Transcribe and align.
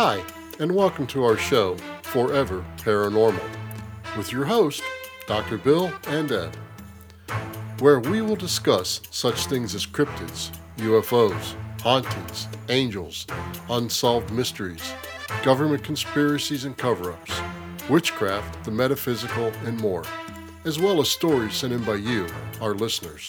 Hi, 0.00 0.22
and 0.60 0.72
welcome 0.72 1.08
to 1.08 1.24
our 1.24 1.36
show, 1.36 1.76
Forever 2.02 2.64
Paranormal, 2.76 3.42
with 4.16 4.30
your 4.30 4.44
host, 4.44 4.80
Dr. 5.26 5.58
Bill 5.58 5.92
and 6.06 6.30
Ed, 6.30 6.56
where 7.80 7.98
we 7.98 8.22
will 8.22 8.36
discuss 8.36 9.00
such 9.10 9.46
things 9.46 9.74
as 9.74 9.84
cryptids, 9.86 10.52
UFOs, 10.76 11.56
hauntings, 11.80 12.46
angels, 12.68 13.26
unsolved 13.70 14.30
mysteries, 14.30 14.92
government 15.42 15.82
conspiracies 15.82 16.64
and 16.64 16.76
cover 16.76 17.10
ups, 17.10 17.32
witchcraft, 17.90 18.64
the 18.64 18.70
metaphysical, 18.70 19.50
and 19.64 19.80
more, 19.80 20.04
as 20.64 20.78
well 20.78 21.00
as 21.00 21.10
stories 21.10 21.56
sent 21.56 21.72
in 21.72 21.82
by 21.82 21.96
you, 21.96 22.28
our 22.60 22.74
listeners. 22.74 23.28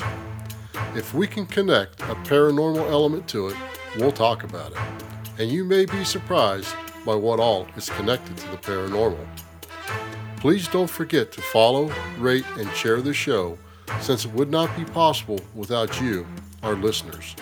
If 0.95 1.15
we 1.15 1.25
can 1.25 1.47
connect 1.47 1.99
a 2.01 2.13
paranormal 2.25 2.91
element 2.91 3.27
to 3.29 3.47
it, 3.47 3.57
we'll 3.97 4.11
talk 4.11 4.43
about 4.43 4.73
it. 4.73 5.08
And 5.39 5.49
you 5.49 5.63
may 5.63 5.85
be 5.85 6.03
surprised 6.03 6.75
by 7.05 7.15
what 7.15 7.39
all 7.39 7.65
is 7.77 7.89
connected 7.89 8.35
to 8.37 8.51
the 8.51 8.57
paranormal. 8.57 9.25
Please 10.37 10.67
don't 10.67 10.89
forget 10.89 11.31
to 11.31 11.41
follow, 11.41 11.91
rate, 12.17 12.45
and 12.57 12.69
share 12.73 13.01
the 13.01 13.13
show 13.13 13.57
since 14.01 14.25
it 14.25 14.33
would 14.33 14.51
not 14.51 14.75
be 14.75 14.83
possible 14.83 15.39
without 15.55 16.01
you, 16.01 16.27
our 16.61 16.75
listeners. 16.75 17.37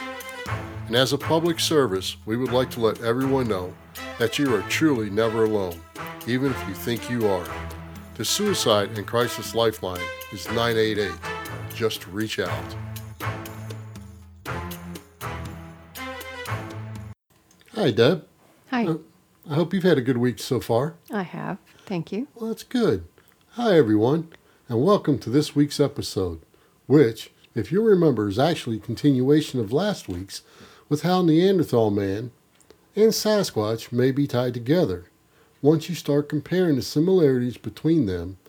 And 0.86 0.96
as 0.96 1.12
a 1.12 1.18
public 1.18 1.60
service, 1.60 2.18
we 2.28 2.38
would 2.38 2.52
like 2.52 2.70
to 2.72 2.80
let 2.80 3.02
everyone 3.02 3.48
know 3.48 3.74
that 4.20 4.38
you 4.38 4.56
are 4.56 4.62
truly 4.64 5.10
never 5.10 5.46
alone, 5.46 5.82
even 6.28 6.52
if 6.52 6.68
you 6.68 6.76
think 6.76 7.10
you 7.10 7.28
are. 7.28 7.48
The 8.16 8.26
Suicide 8.26 8.96
and 8.96 9.06
Crisis 9.06 9.56
Lifeline 9.56 10.02
is 10.32 10.48
988. 10.48 11.12
Just 11.74 12.08
reach 12.08 12.40
out. 12.40 12.76
Hi, 17.78 17.92
Deb. 17.92 18.26
Hi, 18.72 18.88
Uh, 18.88 18.98
I 19.48 19.54
hope 19.54 19.72
you've 19.72 19.84
had 19.84 20.00
a 20.00 20.02
good 20.02 20.18
week 20.18 20.40
so 20.40 20.60
far. 20.60 20.96
I 21.12 21.22
have. 21.22 21.60
Thank 21.86 22.12
you. 22.12 22.28
Well, 22.34 22.48
that's 22.50 22.64
good. 22.64 23.04
Hi, 23.52 23.78
everyone, 23.78 24.30
and 24.68 24.84
welcome 24.84 25.20
to 25.20 25.30
this 25.30 25.56
week's 25.56 25.80
episode, 25.80 26.40
which, 26.88 27.30
if 27.54 27.72
you 27.72 27.84
remember, 27.84 28.28
is 28.30 28.40
actually 28.40 28.78
a 28.78 28.80
continuation 28.80 29.60
of 29.60 29.72
last 29.72 30.08
week's 30.08 30.42
with 30.90 31.04
how 31.04 31.22
Neanderthal 31.22 31.92
man 31.92 32.32
and 32.96 33.12
Sasquatch 33.12 33.92
may 33.92 34.10
be 34.10 34.26
tied 34.26 34.56
together. 34.56 35.06
Once 35.62 35.88
you 35.88 35.94
start 35.94 36.30
comparing 36.30 36.78
the 36.78 36.82
similarities 36.82 37.58
between 37.58 38.08
them, 38.08 38.40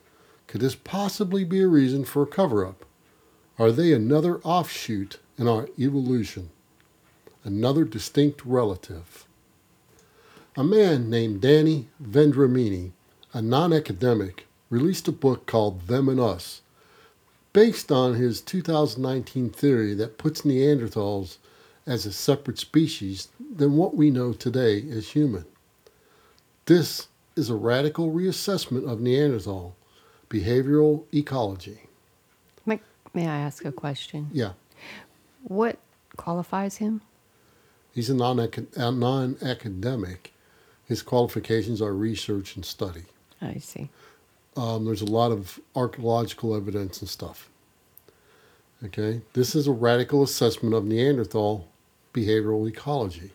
could 0.46 0.62
this 0.62 0.74
possibly 0.74 1.44
be 1.44 1.60
a 1.60 1.68
reason 1.68 2.02
for 2.06 2.22
a 2.22 2.26
cover 2.26 2.64
up? 2.64 2.86
Are 3.58 3.72
they 3.72 3.92
another 3.92 4.38
offshoot 4.38 5.18
in 5.36 5.46
our 5.46 5.68
evolution? 5.78 6.48
Another 7.48 7.84
distinct 7.84 8.44
relative? 8.44 9.24
A 10.54 10.62
man 10.62 11.08
named 11.08 11.40
Danny 11.40 11.88
Vendramini, 11.98 12.90
a 13.32 13.40
non 13.40 13.72
academic, 13.72 14.46
released 14.68 15.08
a 15.08 15.12
book 15.12 15.46
called 15.46 15.86
Them 15.86 16.10
and 16.10 16.20
Us, 16.20 16.60
based 17.54 17.90
on 17.90 18.16
his 18.16 18.42
2019 18.42 19.48
theory 19.48 19.94
that 19.94 20.18
puts 20.18 20.42
Neanderthals 20.42 21.38
as 21.86 22.04
a 22.04 22.12
separate 22.12 22.58
species 22.58 23.28
than 23.56 23.78
what 23.78 23.96
we 23.96 24.10
know 24.10 24.34
today 24.34 24.84
as 24.90 25.12
human. 25.12 25.46
This 26.66 27.08
is 27.34 27.48
a 27.48 27.54
radical 27.54 28.12
reassessment 28.12 28.86
of 28.86 29.00
Neanderthal 29.00 29.74
behavioral 30.28 31.04
ecology. 31.14 31.80
May, 32.66 32.80
may 33.14 33.26
I 33.26 33.38
ask 33.38 33.64
a 33.64 33.72
question? 33.72 34.28
Yeah, 34.34 34.52
What 35.44 35.78
qualifies 36.18 36.76
him? 36.76 37.00
He's 37.98 38.10
a 38.10 38.14
non 38.14 39.36
academic. 39.42 40.32
His 40.84 41.02
qualifications 41.02 41.82
are 41.82 41.92
research 41.92 42.54
and 42.54 42.64
study. 42.64 43.02
I 43.42 43.58
see. 43.58 43.90
um, 44.56 44.84
there's 44.84 45.02
a 45.02 45.12
lot 45.20 45.32
of 45.32 45.58
archaeological 45.74 46.54
evidence 46.54 47.00
and 47.00 47.08
stuff. 47.08 47.50
Okay, 48.84 49.22
this 49.32 49.56
is 49.56 49.66
a 49.66 49.72
radical 49.72 50.22
assessment 50.22 50.76
of 50.76 50.84
Neanderthal 50.84 51.66
behavioral 52.14 52.68
ecology. 52.68 53.32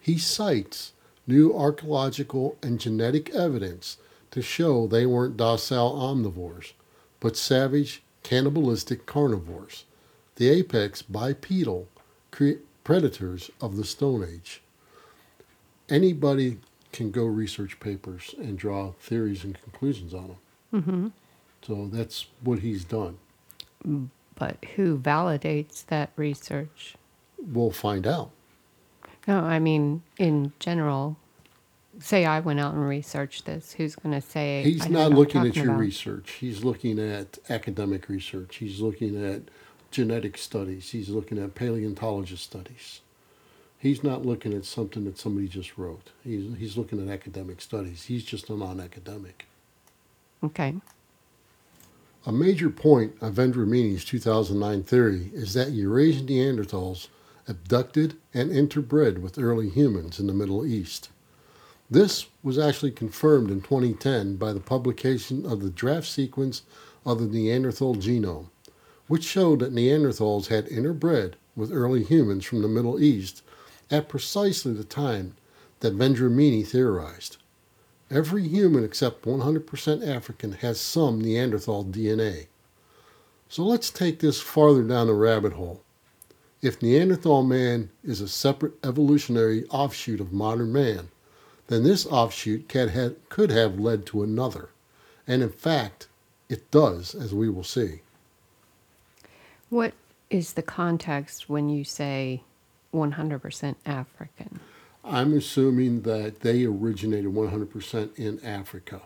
He 0.00 0.16
cites 0.16 0.92
new 1.26 1.54
archaeological 1.54 2.56
and 2.62 2.80
genetic 2.80 3.28
evidence 3.34 3.98
to 4.30 4.40
show 4.40 4.86
they 4.86 5.04
weren't 5.04 5.36
docile 5.36 5.92
omnivores, 5.92 6.72
but 7.20 7.36
savage, 7.36 8.02
cannibalistic 8.22 9.04
carnivores, 9.04 9.84
the 10.36 10.48
apex 10.48 11.02
bipedal 11.02 11.88
cre- 12.30 12.62
predators 12.86 13.50
of 13.60 13.76
the 13.76 13.82
Stone 13.82 14.24
Age. 14.32 14.62
Anybody 15.88 16.58
can 16.92 17.10
go 17.10 17.24
research 17.24 17.80
papers 17.80 18.32
and 18.38 18.56
draw 18.56 18.92
theories 19.00 19.42
and 19.42 19.60
conclusions 19.60 20.14
on 20.14 20.28
them. 20.28 20.36
Mm-hmm. 20.72 21.08
So 21.62 21.90
that's 21.92 22.26
what 22.42 22.60
he's 22.60 22.84
done. 22.84 23.18
But 24.36 24.64
who 24.76 24.98
validates 24.98 25.84
that 25.86 26.12
research? 26.14 26.94
We'll 27.44 27.72
find 27.72 28.06
out. 28.06 28.30
No, 29.26 29.40
I 29.40 29.58
mean, 29.58 30.04
in 30.16 30.52
general, 30.60 31.16
say 31.98 32.24
I 32.24 32.38
went 32.38 32.60
out 32.60 32.74
and 32.74 32.88
researched 32.88 33.46
this. 33.46 33.72
Who's 33.72 33.96
going 33.96 34.14
to 34.14 34.20
say 34.20 34.62
He's 34.62 34.88
not 34.88 35.10
looking 35.10 35.44
at 35.44 35.56
your 35.56 35.70
about? 35.70 35.80
research. 35.80 36.34
He's 36.34 36.62
looking 36.62 37.00
at 37.00 37.38
academic 37.50 38.08
research. 38.08 38.58
He's 38.58 38.78
looking 38.78 39.20
at 39.24 39.42
genetic 39.96 40.36
studies. 40.36 40.90
He's 40.90 41.08
looking 41.08 41.38
at 41.38 41.54
paleontologist 41.54 42.44
studies. 42.44 43.00
He's 43.78 44.04
not 44.04 44.26
looking 44.26 44.52
at 44.52 44.66
something 44.66 45.06
that 45.06 45.16
somebody 45.16 45.48
just 45.48 45.78
wrote. 45.78 46.10
He's, 46.22 46.54
he's 46.58 46.76
looking 46.76 47.00
at 47.00 47.10
academic 47.10 47.62
studies. 47.62 48.04
He's 48.04 48.22
just 48.22 48.50
a 48.50 48.54
non 48.54 48.78
academic. 48.78 49.46
Okay. 50.44 50.74
A 52.26 52.32
major 52.32 52.68
point 52.68 53.14
of 53.22 53.36
Vendramini's 53.36 54.04
2009 54.04 54.82
theory 54.82 55.30
is 55.32 55.54
that 55.54 55.70
Eurasian 55.70 56.26
Neanderthals 56.26 57.08
abducted 57.48 58.16
and 58.34 58.50
interbred 58.50 59.22
with 59.22 59.38
early 59.38 59.70
humans 59.70 60.20
in 60.20 60.26
the 60.26 60.34
Middle 60.34 60.66
East. 60.66 61.08
This 61.90 62.26
was 62.42 62.58
actually 62.58 62.90
confirmed 62.90 63.50
in 63.50 63.62
2010 63.62 64.36
by 64.36 64.52
the 64.52 64.60
publication 64.60 65.46
of 65.46 65.62
the 65.62 65.70
draft 65.70 66.06
sequence 66.06 66.64
of 67.06 67.18
the 67.20 67.28
Neanderthal 67.28 67.94
genome, 67.94 68.48
which 69.08 69.24
showed 69.24 69.60
that 69.60 69.74
Neanderthals 69.74 70.48
had 70.48 70.66
interbred 70.66 71.34
with 71.54 71.72
early 71.72 72.02
humans 72.02 72.44
from 72.44 72.62
the 72.62 72.68
Middle 72.68 73.00
East 73.00 73.42
at 73.90 74.08
precisely 74.08 74.72
the 74.72 74.84
time 74.84 75.36
that 75.80 75.96
Vendramini 75.96 76.66
theorized. 76.66 77.36
Every 78.10 78.46
human 78.46 78.84
except 78.84 79.24
100% 79.24 80.06
African 80.06 80.52
has 80.52 80.80
some 80.80 81.20
Neanderthal 81.20 81.84
DNA. 81.84 82.46
So 83.48 83.64
let's 83.64 83.90
take 83.90 84.20
this 84.20 84.40
farther 84.40 84.82
down 84.82 85.06
the 85.06 85.14
rabbit 85.14 85.54
hole. 85.54 85.82
If 86.62 86.82
Neanderthal 86.82 87.42
man 87.42 87.90
is 88.02 88.20
a 88.20 88.28
separate 88.28 88.74
evolutionary 88.84 89.64
offshoot 89.66 90.20
of 90.20 90.32
modern 90.32 90.72
man, 90.72 91.08
then 91.68 91.82
this 91.82 92.06
offshoot 92.06 92.68
could 92.68 92.90
have, 92.90 93.16
could 93.28 93.50
have 93.50 93.78
led 93.78 94.06
to 94.06 94.22
another. 94.22 94.70
And 95.26 95.42
in 95.42 95.50
fact, 95.50 96.08
it 96.48 96.70
does, 96.70 97.14
as 97.14 97.34
we 97.34 97.48
will 97.48 97.64
see. 97.64 98.00
What 99.68 99.94
is 100.30 100.52
the 100.52 100.62
context 100.62 101.48
when 101.48 101.68
you 101.68 101.84
say 101.84 102.42
100% 102.94 103.74
African? 103.84 104.60
I'm 105.04 105.36
assuming 105.36 106.02
that 106.02 106.40
they 106.40 106.64
originated 106.64 107.32
100% 107.32 108.18
in 108.18 108.44
Africa 108.44 109.02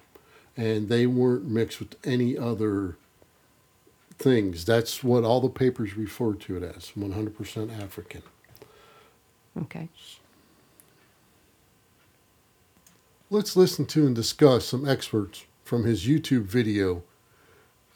and 0.57 0.89
they 0.89 1.07
weren't 1.07 1.47
mixed 1.47 1.79
with 1.79 1.97
any 2.05 2.37
other 2.37 2.97
things. 4.19 4.65
That's 4.65 5.03
what 5.03 5.25
all 5.25 5.41
the 5.41 5.49
papers 5.49 5.97
refer 5.97 6.35
to 6.35 6.57
it 6.57 6.63
as 6.63 6.93
100% 6.97 7.83
African. 7.83 8.23
Okay. 9.59 9.89
Let's 13.31 13.57
listen 13.57 13.87
to 13.87 14.07
and 14.07 14.15
discuss 14.15 14.67
some 14.67 14.89
excerpts 14.89 15.45
from 15.65 15.85
his 15.85 16.07
YouTube 16.07 16.45
video 16.45 17.03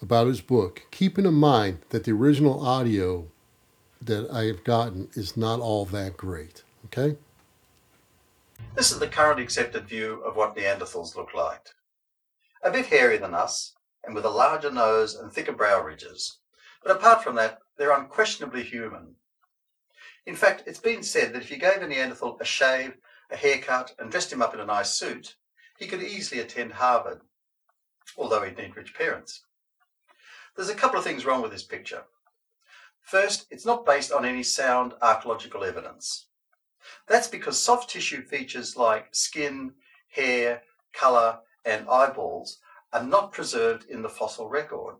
about 0.05 0.27
his 0.27 0.43
book, 0.43 0.83
keeping 0.91 1.25
in 1.25 1.33
mind 1.33 1.79
that 1.89 2.05
the 2.05 2.13
original 2.13 2.65
audio 2.65 3.27
that 4.03 4.31
I 4.31 4.45
have 4.45 4.63
gotten 4.63 5.09
is 5.15 5.35
not 5.35 5.61
all 5.61 5.87
that 5.87 6.19
great. 6.19 6.63
Okay? 6.85 7.17
This 8.75 8.93
is 8.93 8.99
the 8.99 9.09
current 9.09 9.41
accepted 9.41 9.89
view 9.89 10.21
of 10.27 10.37
what 10.37 10.55
Neanderthals 10.55 11.17
look 11.17 11.33
like. 11.33 11.71
A 12.63 12.71
bit 12.71 12.87
hairier 12.87 13.19
than 13.19 13.33
us, 13.35 13.73
and 14.05 14.15
with 14.15 14.27
a 14.27 14.31
larger 14.31 14.71
nose 14.71 15.15
and 15.15 15.33
thicker 15.33 15.53
brow 15.53 15.83
ridges. 15.83 16.39
But 16.83 16.97
apart 16.97 17.25
from 17.25 17.35
that, 17.37 17.61
they're 17.79 17.99
unquestionably 17.99 18.63
human. 18.63 19.17
In 20.27 20.37
fact, 20.37 20.65
it's 20.67 20.79
been 20.79 21.03
said 21.03 21.33
that 21.33 21.43
if 21.43 21.51
you 21.51 21.57
gave 21.57 21.81
a 21.81 21.89
Neanderthal 21.89 22.37
a 22.41 22.45
shave, 22.45 22.93
a 23.31 23.37
haircut, 23.37 23.95
and 23.99 24.11
dressed 24.11 24.33
him 24.33 24.43
up 24.43 24.53
in 24.53 24.61
a 24.61 24.67
nice 24.67 24.91
suit, 24.93 25.37
he 25.79 25.87
could 25.87 26.03
easily 26.03 26.43
attend 26.43 26.73
Harvard, 26.75 27.23
although 28.19 28.43
he'd 28.43 28.59
need 28.59 28.77
rich 28.77 28.95
parents. 28.95 29.45
There's 30.57 30.69
a 30.69 30.75
couple 30.75 30.99
of 30.99 31.05
things 31.05 31.25
wrong 31.27 31.43
with 31.43 31.51
this 31.51 31.65
picture. 31.65 32.05
First, 33.03 33.47
it's 33.51 33.67
not 33.67 33.85
based 33.85 34.13
on 34.13 34.25
any 34.25 34.45
sound 34.45 34.95
archaeological 35.03 35.65
evidence. 35.65 36.27
That's 37.09 37.27
because 37.27 37.59
soft 37.59 37.91
tissue 37.91 38.23
features 38.23 38.77
like 38.77 39.09
skin, 39.13 39.73
hair, 40.09 40.63
colour, 40.93 41.41
and 41.65 41.89
eyeballs 41.89 42.61
are 42.93 43.03
not 43.03 43.33
preserved 43.33 43.87
in 43.91 44.03
the 44.03 44.09
fossil 44.09 44.49
record. 44.49 44.95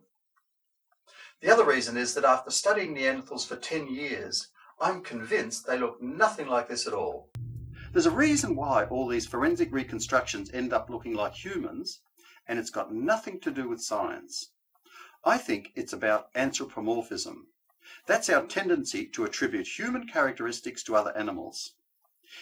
The 1.41 1.51
other 1.51 1.65
reason 1.65 1.95
is 1.95 2.13
that 2.15 2.25
after 2.25 2.51
studying 2.51 2.93
Neanderthals 2.93 3.47
for 3.47 3.55
10 3.55 3.87
years, 3.87 4.49
I'm 4.81 5.01
convinced 5.01 5.65
they 5.65 5.79
look 5.79 6.01
nothing 6.01 6.47
like 6.47 6.67
this 6.67 6.85
at 6.85 6.93
all. 6.93 7.29
There's 7.93 8.07
a 8.07 8.11
reason 8.11 8.57
why 8.57 8.85
all 8.85 9.07
these 9.07 9.25
forensic 9.25 9.71
reconstructions 9.71 10.51
end 10.51 10.73
up 10.73 10.89
looking 10.89 11.13
like 11.13 11.33
humans, 11.33 12.01
and 12.47 12.59
it's 12.59 12.69
got 12.69 12.93
nothing 12.93 13.39
to 13.39 13.51
do 13.51 13.69
with 13.69 13.81
science. 13.81 14.51
I 15.27 15.39
think 15.39 15.71
it's 15.75 15.91
about 15.91 16.29
anthropomorphism. 16.35 17.47
That's 18.05 18.29
our 18.29 18.45
tendency 18.45 19.07
to 19.07 19.25
attribute 19.25 19.67
human 19.67 20.07
characteristics 20.07 20.83
to 20.83 20.95
other 20.95 21.17
animals. 21.17 21.71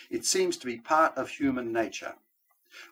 It 0.09 0.25
seems 0.25 0.57
to 0.57 0.65
be 0.65 0.77
part 0.77 1.17
of 1.17 1.29
human 1.29 1.71
nature. 1.71 2.15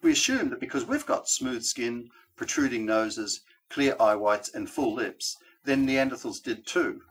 We 0.01 0.13
assume 0.13 0.49
that 0.49 0.61
because 0.61 0.85
we've 0.85 1.05
got 1.05 1.27
smooth 1.27 1.63
skin, 1.63 2.09
protruding 2.37 2.85
noses, 2.85 3.41
clear 3.69 3.97
eye 3.99 4.15
whites, 4.15 4.49
and 4.53 4.69
full 4.69 4.93
lips, 4.93 5.37
then 5.65 5.85
Neanderthals 5.85 6.41
did 6.41 6.65
too. 6.65 7.01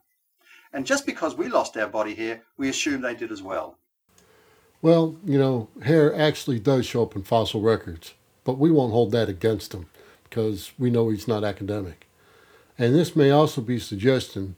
And 0.73 0.87
just 0.87 1.05
because 1.05 1.35
we 1.35 1.49
lost 1.49 1.77
our 1.77 1.89
body 1.89 2.15
hair, 2.15 2.43
we 2.57 2.71
assume 2.71 3.03
they 3.03 3.15
did 3.15 3.31
as 3.31 3.43
well. 3.43 3.77
Well, 4.81 5.17
you 5.25 5.39
know, 5.39 5.69
hair 5.83 6.15
actually 6.15 6.61
does 6.61 6.87
show 6.87 7.03
up 7.03 7.15
in 7.15 7.25
fossil 7.25 7.61
records, 7.61 8.15
but 8.45 8.57
we 8.57 8.71
won't 8.71 8.93
hold 8.93 9.13
that 9.13 9.29
against 9.29 9.75
him 9.75 9.87
because 10.25 10.73
we 10.79 10.91
know 10.91 11.11
he's 11.11 11.29
not 11.29 11.45
academic. 11.45 12.07
And 12.81 12.95
this 12.95 13.15
may 13.15 13.31
also 13.31 13.61
be 13.61 13.79
suggesting 13.79 14.57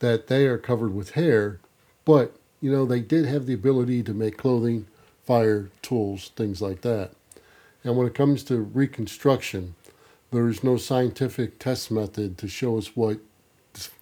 that 0.00 0.26
they 0.26 0.46
are 0.46 0.58
covered 0.58 0.94
with 0.94 1.12
hair, 1.12 1.58
but 2.04 2.36
you 2.60 2.70
know, 2.70 2.84
they 2.84 3.00
did 3.00 3.24
have 3.24 3.46
the 3.46 3.54
ability 3.54 4.02
to 4.02 4.12
make 4.12 4.36
clothing, 4.36 4.86
fire, 5.24 5.70
tools, 5.80 6.32
things 6.36 6.60
like 6.60 6.82
that. 6.82 7.12
And 7.82 7.96
when 7.96 8.06
it 8.06 8.14
comes 8.14 8.44
to 8.44 8.58
reconstruction, 8.58 9.74
there 10.32 10.48
is 10.48 10.62
no 10.62 10.76
scientific 10.76 11.58
test 11.58 11.90
method 11.90 12.36
to 12.38 12.46
show 12.46 12.76
us 12.76 12.94
what 12.94 13.20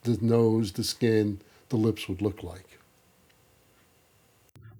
the 0.02 0.18
nose, 0.20 0.72
the 0.72 0.82
skin, 0.82 1.40
the 1.68 1.76
lips 1.76 2.08
would 2.08 2.22
look 2.22 2.42
like. 2.42 2.78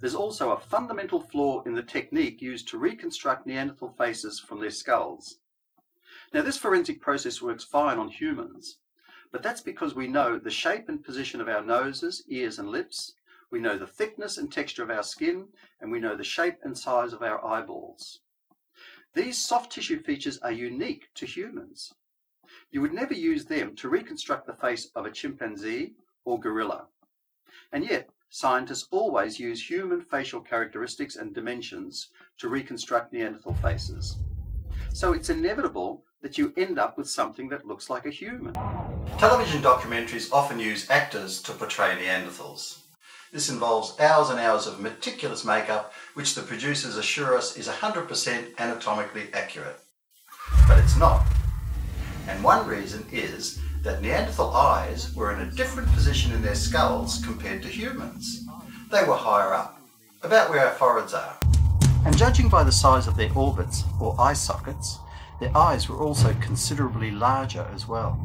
There's 0.00 0.16
also 0.16 0.50
a 0.50 0.58
fundamental 0.58 1.20
flaw 1.20 1.62
in 1.62 1.76
the 1.76 1.82
technique 1.84 2.42
used 2.42 2.66
to 2.68 2.78
reconstruct 2.78 3.46
Neanderthal 3.46 3.94
faces 3.96 4.40
from 4.40 4.60
their 4.60 4.70
skulls. 4.70 5.36
Now, 6.32 6.42
this 6.42 6.56
forensic 6.56 7.00
process 7.00 7.42
works 7.42 7.64
fine 7.64 7.98
on 7.98 8.08
humans, 8.08 8.78
but 9.32 9.42
that's 9.42 9.60
because 9.60 9.94
we 9.94 10.06
know 10.06 10.38
the 10.38 10.50
shape 10.50 10.88
and 10.88 11.02
position 11.02 11.40
of 11.40 11.48
our 11.48 11.62
noses, 11.62 12.22
ears, 12.28 12.58
and 12.58 12.68
lips, 12.68 13.14
we 13.50 13.58
know 13.58 13.76
the 13.76 13.86
thickness 13.86 14.38
and 14.38 14.52
texture 14.52 14.84
of 14.84 14.90
our 14.90 15.02
skin, 15.02 15.48
and 15.80 15.90
we 15.90 15.98
know 15.98 16.14
the 16.14 16.22
shape 16.22 16.58
and 16.62 16.78
size 16.78 17.12
of 17.12 17.22
our 17.22 17.44
eyeballs. 17.44 18.20
These 19.12 19.38
soft 19.38 19.72
tissue 19.72 20.00
features 20.00 20.38
are 20.38 20.52
unique 20.52 21.08
to 21.14 21.26
humans. 21.26 21.92
You 22.70 22.80
would 22.80 22.92
never 22.92 23.14
use 23.14 23.44
them 23.44 23.74
to 23.76 23.88
reconstruct 23.88 24.46
the 24.46 24.54
face 24.54 24.88
of 24.94 25.06
a 25.06 25.10
chimpanzee 25.10 25.94
or 26.24 26.38
gorilla. 26.38 26.86
And 27.72 27.84
yet, 27.84 28.08
scientists 28.28 28.86
always 28.92 29.40
use 29.40 29.68
human 29.68 30.00
facial 30.00 30.40
characteristics 30.40 31.16
and 31.16 31.34
dimensions 31.34 32.10
to 32.38 32.48
reconstruct 32.48 33.12
Neanderthal 33.12 33.54
faces. 33.54 34.16
So 34.92 35.12
it's 35.12 35.30
inevitable 35.30 36.04
that 36.22 36.36
you 36.36 36.52
end 36.56 36.78
up 36.78 36.98
with 36.98 37.08
something 37.08 37.48
that 37.48 37.66
looks 37.66 37.88
like 37.88 38.06
a 38.06 38.10
human. 38.10 38.52
Television 39.18 39.62
documentaries 39.62 40.32
often 40.32 40.58
use 40.58 40.90
actors 40.90 41.40
to 41.42 41.52
portray 41.52 41.96
Neanderthals. 41.96 42.80
This 43.32 43.48
involves 43.48 43.98
hours 44.00 44.28
and 44.28 44.40
hours 44.40 44.66
of 44.66 44.80
meticulous 44.80 45.44
makeup, 45.44 45.92
which 46.14 46.34
the 46.34 46.42
producers 46.42 46.96
assure 46.96 47.36
us 47.36 47.56
is 47.56 47.68
100% 47.68 48.58
anatomically 48.58 49.28
accurate. 49.32 49.78
But 50.66 50.78
it's 50.78 50.96
not. 50.96 51.24
And 52.28 52.42
one 52.42 52.66
reason 52.66 53.06
is 53.12 53.60
that 53.82 54.02
Neanderthal 54.02 54.50
eyes 54.50 55.14
were 55.14 55.32
in 55.32 55.40
a 55.40 55.50
different 55.52 55.90
position 55.92 56.32
in 56.32 56.42
their 56.42 56.54
skulls 56.54 57.24
compared 57.24 57.62
to 57.62 57.68
humans. 57.68 58.46
They 58.90 59.04
were 59.04 59.14
higher 59.14 59.54
up, 59.54 59.80
about 60.22 60.50
where 60.50 60.66
our 60.66 60.74
foreheads 60.74 61.14
are. 61.14 61.36
And 62.04 62.16
judging 62.16 62.48
by 62.48 62.64
the 62.64 62.72
size 62.72 63.06
of 63.06 63.16
their 63.16 63.32
orbits, 63.34 63.84
or 64.00 64.20
eye 64.20 64.32
sockets, 64.32 64.98
their 65.40 65.56
eyes 65.56 65.88
were 65.88 65.96
also 65.96 66.34
considerably 66.34 67.10
larger 67.10 67.66
as 67.74 67.88
well. 67.88 68.20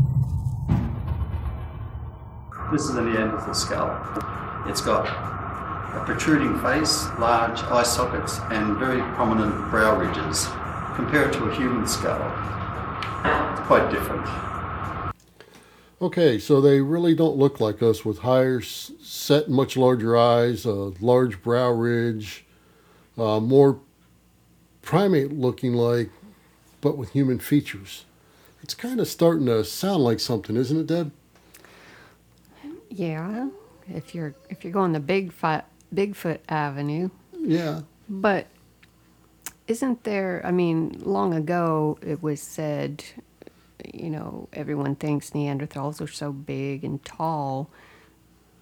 This 2.71 2.83
is 2.83 2.95
a 2.95 3.01
Neanderthal 3.01 3.53
skull. 3.53 3.89
It's 4.67 4.81
got 4.81 5.06
a 5.07 6.03
protruding 6.06 6.59
face, 6.59 7.06
large 7.19 7.59
eye 7.62 7.83
sockets, 7.83 8.39
and 8.51 8.77
very 8.77 9.00
prominent 9.13 9.69
brow 9.71 9.97
ridges. 9.97 10.45
Compare 10.95 11.29
it 11.29 11.33
to 11.33 11.45
a 11.45 11.56
human 11.56 11.88
skull. 11.88 12.19
It's 13.51 13.62
quite 13.62 13.89
different. 13.91 14.27
Okay, 16.01 16.38
so 16.38 16.59
they 16.59 16.81
really 16.81 17.15
don't 17.15 17.38
look 17.38 17.62
like 17.62 17.81
us 17.81 18.03
with 18.03 18.19
higher, 18.19 18.62
set, 18.62 19.50
much 19.50 19.77
larger 19.77 20.17
eyes, 20.17 20.65
a 20.65 20.91
large 21.00 21.41
brow 21.41 21.71
ridge, 21.71 22.45
uh, 23.17 23.39
more 23.39 23.79
primate 24.81 25.31
looking 25.31 25.73
like, 25.73 26.09
but 26.86 26.98
with 27.00 27.14
human 27.14 27.40
features. 27.40 28.06
It's 28.62 28.76
kind 28.76 29.00
of 29.00 29.08
starting 29.08 29.48
to 29.48 29.66
sound 29.66 30.04
like 30.04 30.20
something, 30.20 30.56
isn't 30.56 30.82
it, 30.82 30.86
Deb? 30.86 31.12
Yeah, 32.92 33.50
if 33.90 34.14
you're 34.14 34.36
if 34.52 34.64
you're 34.64 34.72
going 34.72 34.94
the 34.94 35.00
big 35.00 35.34
fi- 35.34 35.64
Bigfoot 35.94 36.42
Avenue. 36.48 37.10
Yeah. 37.34 37.82
But 38.08 38.46
isn't 39.68 40.04
there? 40.04 40.44
I 40.46 40.52
mean, 40.52 41.02
long 41.04 41.34
ago 41.34 41.98
it 42.04 42.22
was 42.22 42.40
said, 42.40 43.04
you 43.92 44.12
know, 44.12 44.48
everyone 44.54 44.96
thinks 44.96 45.32
Neanderthals 45.32 46.00
are 46.02 46.14
so 46.14 46.32
big 46.32 46.84
and 46.84 47.04
tall, 47.04 47.72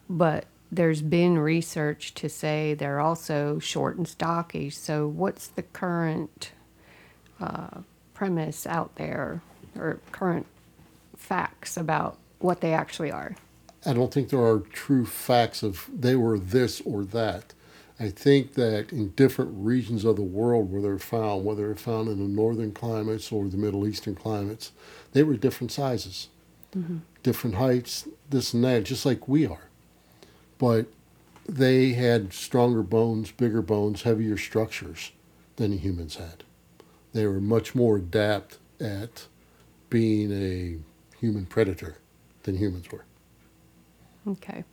but 0.09 0.45
there's 0.71 1.01
been 1.01 1.37
research 1.37 2.13
to 2.13 2.29
say 2.29 2.73
they're 2.73 3.01
also 3.01 3.59
short 3.59 3.97
and 3.97 4.07
stocky. 4.07 4.69
So, 4.69 5.09
what's 5.09 5.47
the 5.47 5.63
current 5.63 6.53
uh, 7.41 7.81
premise 8.23 8.65
out 8.65 8.95
there, 8.95 9.41
or 9.77 9.99
current 10.13 10.45
facts 11.17 11.75
about 11.75 12.17
what 12.39 12.61
they 12.61 12.73
actually 12.73 13.11
are? 13.11 13.35
I 13.85 13.91
don't 13.91 14.13
think 14.13 14.29
there 14.29 14.39
are 14.39 14.59
true 14.59 15.05
facts 15.05 15.61
of 15.61 15.89
they 15.93 16.15
were 16.15 16.39
this 16.39 16.79
or 16.85 17.03
that. 17.03 17.53
I 17.99 18.09
think 18.11 18.53
that 18.53 18.93
in 18.93 19.09
different 19.09 19.51
regions 19.53 20.05
of 20.05 20.15
the 20.15 20.21
world 20.21 20.71
where 20.71 20.81
they're 20.81 20.99
found, 20.99 21.43
whether 21.43 21.67
they're 21.67 21.75
found 21.75 22.07
in 22.07 22.17
the 22.17 22.29
northern 22.29 22.71
climates 22.71 23.29
or 23.29 23.45
the 23.49 23.57
Middle 23.57 23.85
Eastern 23.85 24.15
climates, 24.15 24.71
they 25.11 25.23
were 25.23 25.35
different 25.35 25.73
sizes, 25.73 26.29
mm-hmm. 26.73 26.99
different 27.23 27.57
heights, 27.57 28.07
this 28.29 28.53
and 28.53 28.63
that, 28.63 28.85
just 28.85 29.05
like 29.05 29.27
we 29.27 29.45
are. 29.45 29.67
But 30.57 30.85
they 31.45 31.91
had 31.91 32.31
stronger 32.31 32.83
bones, 32.83 33.31
bigger 33.31 33.61
bones, 33.61 34.03
heavier 34.03 34.37
structures 34.37 35.11
than 35.57 35.71
the 35.71 35.77
humans 35.77 36.15
had. 36.15 36.45
They 37.13 37.27
were 37.27 37.39
much 37.39 37.75
more 37.75 37.97
adept 37.97 38.57
at 38.79 39.27
being 39.89 40.31
a 40.31 40.77
human 41.19 41.45
predator 41.45 41.97
than 42.43 42.57
humans 42.57 42.91
were. 42.91 43.05
Okay. 44.27 44.63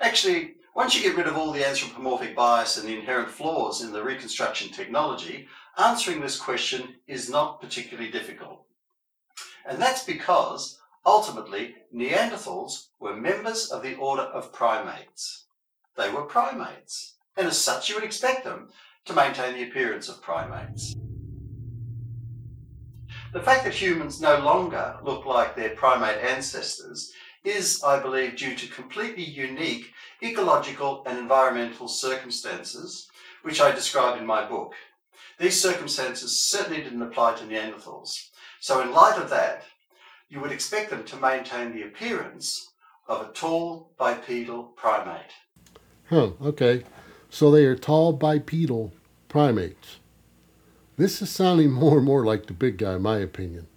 Actually, 0.00 0.54
once 0.74 0.94
you 0.94 1.02
get 1.02 1.16
rid 1.16 1.26
of 1.26 1.36
all 1.36 1.52
the 1.52 1.66
anthropomorphic 1.66 2.36
bias 2.36 2.76
and 2.76 2.86
the 2.86 2.96
inherent 2.96 3.30
flaws 3.30 3.82
in 3.82 3.92
the 3.92 4.02
reconstruction 4.02 4.70
technology, 4.70 5.48
answering 5.78 6.20
this 6.20 6.38
question 6.38 6.94
is 7.06 7.30
not 7.30 7.60
particularly 7.60 8.10
difficult. 8.10 8.64
And 9.68 9.80
that's 9.80 10.04
because, 10.04 10.78
ultimately, 11.04 11.74
Neanderthals 11.94 12.88
were 13.00 13.16
members 13.16 13.70
of 13.70 13.82
the 13.82 13.94
order 13.96 14.22
of 14.22 14.52
primates. 14.52 15.46
They 15.96 16.10
were 16.10 16.22
primates, 16.22 17.16
and 17.36 17.46
as 17.46 17.58
such, 17.58 17.88
you 17.88 17.94
would 17.94 18.04
expect 18.04 18.44
them 18.44 18.68
to 19.06 19.12
maintain 19.12 19.54
the 19.54 19.68
appearance 19.68 20.08
of 20.08 20.22
primates. 20.22 20.94
The 23.32 23.42
fact 23.42 23.64
that 23.64 23.74
humans 23.74 24.20
no 24.22 24.38
longer 24.38 24.96
look 25.02 25.26
like 25.26 25.54
their 25.54 25.70
primate 25.70 26.18
ancestors 26.24 27.12
is, 27.44 27.82
I 27.84 28.00
believe, 28.00 28.36
due 28.36 28.56
to 28.56 28.68
completely 28.68 29.22
unique 29.22 29.92
ecological 30.22 31.02
and 31.06 31.18
environmental 31.18 31.88
circumstances, 31.88 33.08
which 33.42 33.60
I 33.60 33.70
describe 33.70 34.18
in 34.18 34.26
my 34.26 34.48
book. 34.48 34.74
These 35.38 35.60
circumstances 35.60 36.40
certainly 36.40 36.82
didn't 36.82 37.02
apply 37.02 37.34
to 37.34 37.44
Neanderthals. 37.44 38.30
So, 38.60 38.80
in 38.80 38.92
light 38.92 39.18
of 39.18 39.30
that, 39.30 39.62
you 40.30 40.40
would 40.40 40.50
expect 40.50 40.90
them 40.90 41.04
to 41.04 41.16
maintain 41.16 41.72
the 41.72 41.82
appearance 41.82 42.72
of 43.08 43.20
a 43.20 43.32
tall 43.32 43.92
bipedal 43.98 44.64
primate. 44.76 45.32
Huh, 46.08 46.30
okay. 46.42 46.84
So 47.30 47.50
they 47.50 47.64
are 47.66 47.76
tall 47.76 48.14
bipedal 48.14 48.92
primates. 49.28 49.97
This 50.98 51.22
is 51.22 51.30
sounding 51.30 51.70
more 51.70 51.98
and 51.98 52.06
more 52.06 52.24
like 52.24 52.46
the 52.46 52.52
big 52.52 52.76
guy, 52.76 52.96
in 52.96 53.02
my 53.02 53.18
opinion. 53.18 53.68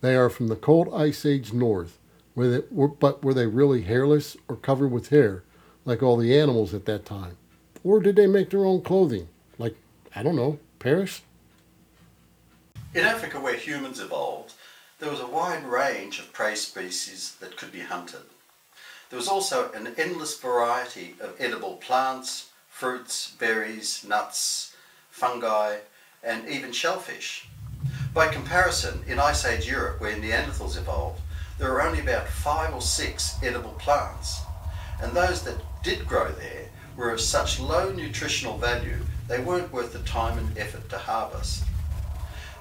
They 0.00 0.16
are 0.16 0.28
from 0.28 0.48
the 0.48 0.56
cold 0.56 0.92
ice 0.92 1.24
age 1.24 1.52
north 1.52 1.98
were 2.34 2.48
they, 2.48 2.62
were, 2.70 2.88
but 2.88 3.24
were 3.24 3.34
they 3.34 3.46
really 3.46 3.82
hairless 3.82 4.36
or 4.48 4.56
covered 4.56 4.92
with 4.92 5.08
hair, 5.08 5.42
like 5.84 6.02
all 6.02 6.16
the 6.16 6.38
animals 6.38 6.72
at 6.72 6.84
that 6.86 7.04
time? 7.04 7.36
Or 7.82 8.00
did 8.00 8.16
they 8.16 8.26
make 8.26 8.50
their 8.50 8.64
own 8.64 8.82
clothing? 8.82 9.28
Like, 9.58 9.76
I 10.14 10.22
don't 10.22 10.36
know, 10.36 10.58
Paris? 10.78 11.22
In 12.94 13.04
Africa, 13.04 13.40
where 13.40 13.56
humans 13.56 14.00
evolved, 14.00 14.52
there 14.98 15.10
was 15.10 15.20
a 15.20 15.26
wide 15.26 15.64
range 15.64 16.18
of 16.18 16.32
prey 16.32 16.54
species 16.54 17.36
that 17.40 17.56
could 17.56 17.72
be 17.72 17.80
hunted. 17.80 18.22
There 19.10 19.18
was 19.18 19.28
also 19.28 19.72
an 19.72 19.94
endless 19.96 20.38
variety 20.38 21.14
of 21.20 21.34
edible 21.40 21.76
plants, 21.76 22.50
fruits, 22.68 23.32
berries, 23.38 24.04
nuts, 24.06 24.76
fungi, 25.10 25.78
and 26.22 26.48
even 26.48 26.72
shellfish. 26.72 27.48
By 28.14 28.28
comparison, 28.28 29.02
in 29.06 29.18
Ice 29.18 29.44
Age 29.44 29.68
Europe, 29.68 30.00
where 30.00 30.16
Neanderthals 30.16 30.76
evolved, 30.76 31.20
there 31.58 31.72
were 31.72 31.82
only 31.82 32.00
about 32.00 32.28
five 32.28 32.74
or 32.74 32.80
six 32.80 33.36
edible 33.42 33.72
plants, 33.72 34.40
and 35.02 35.12
those 35.12 35.42
that 35.42 35.60
did 35.82 36.06
grow 36.06 36.30
there 36.32 36.68
were 36.96 37.10
of 37.10 37.20
such 37.20 37.60
low 37.60 37.92
nutritional 37.92 38.58
value 38.58 38.98
they 39.28 39.38
weren't 39.40 39.72
worth 39.72 39.92
the 39.92 39.98
time 40.00 40.38
and 40.38 40.58
effort 40.58 40.88
to 40.88 40.98
harvest. 40.98 41.64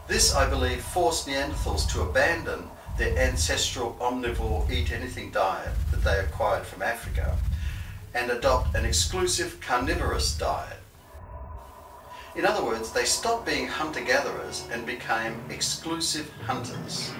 This, 0.08 0.36
I 0.36 0.50
believe, 0.50 0.82
forced 0.82 1.28
Neanderthals 1.28 1.90
to 1.92 2.02
abandon 2.02 2.70
their 2.98 3.18
ancestral 3.18 3.96
omnivore 4.00 4.70
eat 4.72 4.92
anything 4.92 5.32
diet 5.32 5.74
that 5.92 6.04
they 6.04 6.20
acquired 6.20 6.66
from 6.66 6.82
Africa 6.82 7.38
and 8.14 8.32
adopt 8.32 8.76
an 8.76 8.86
exclusive 8.86 9.60
carnivorous 9.62 10.38
diet. 10.38 10.78
In 12.38 12.46
other 12.46 12.63
words, 12.63 12.91
they 12.91 13.03
stopped 13.03 13.48
being 13.48 13.67
hunter 13.67 14.01
gatherers 14.01 14.67
and 14.72 14.86
became 14.86 15.34
exclusive 15.50 16.32
hunters. 16.46 17.12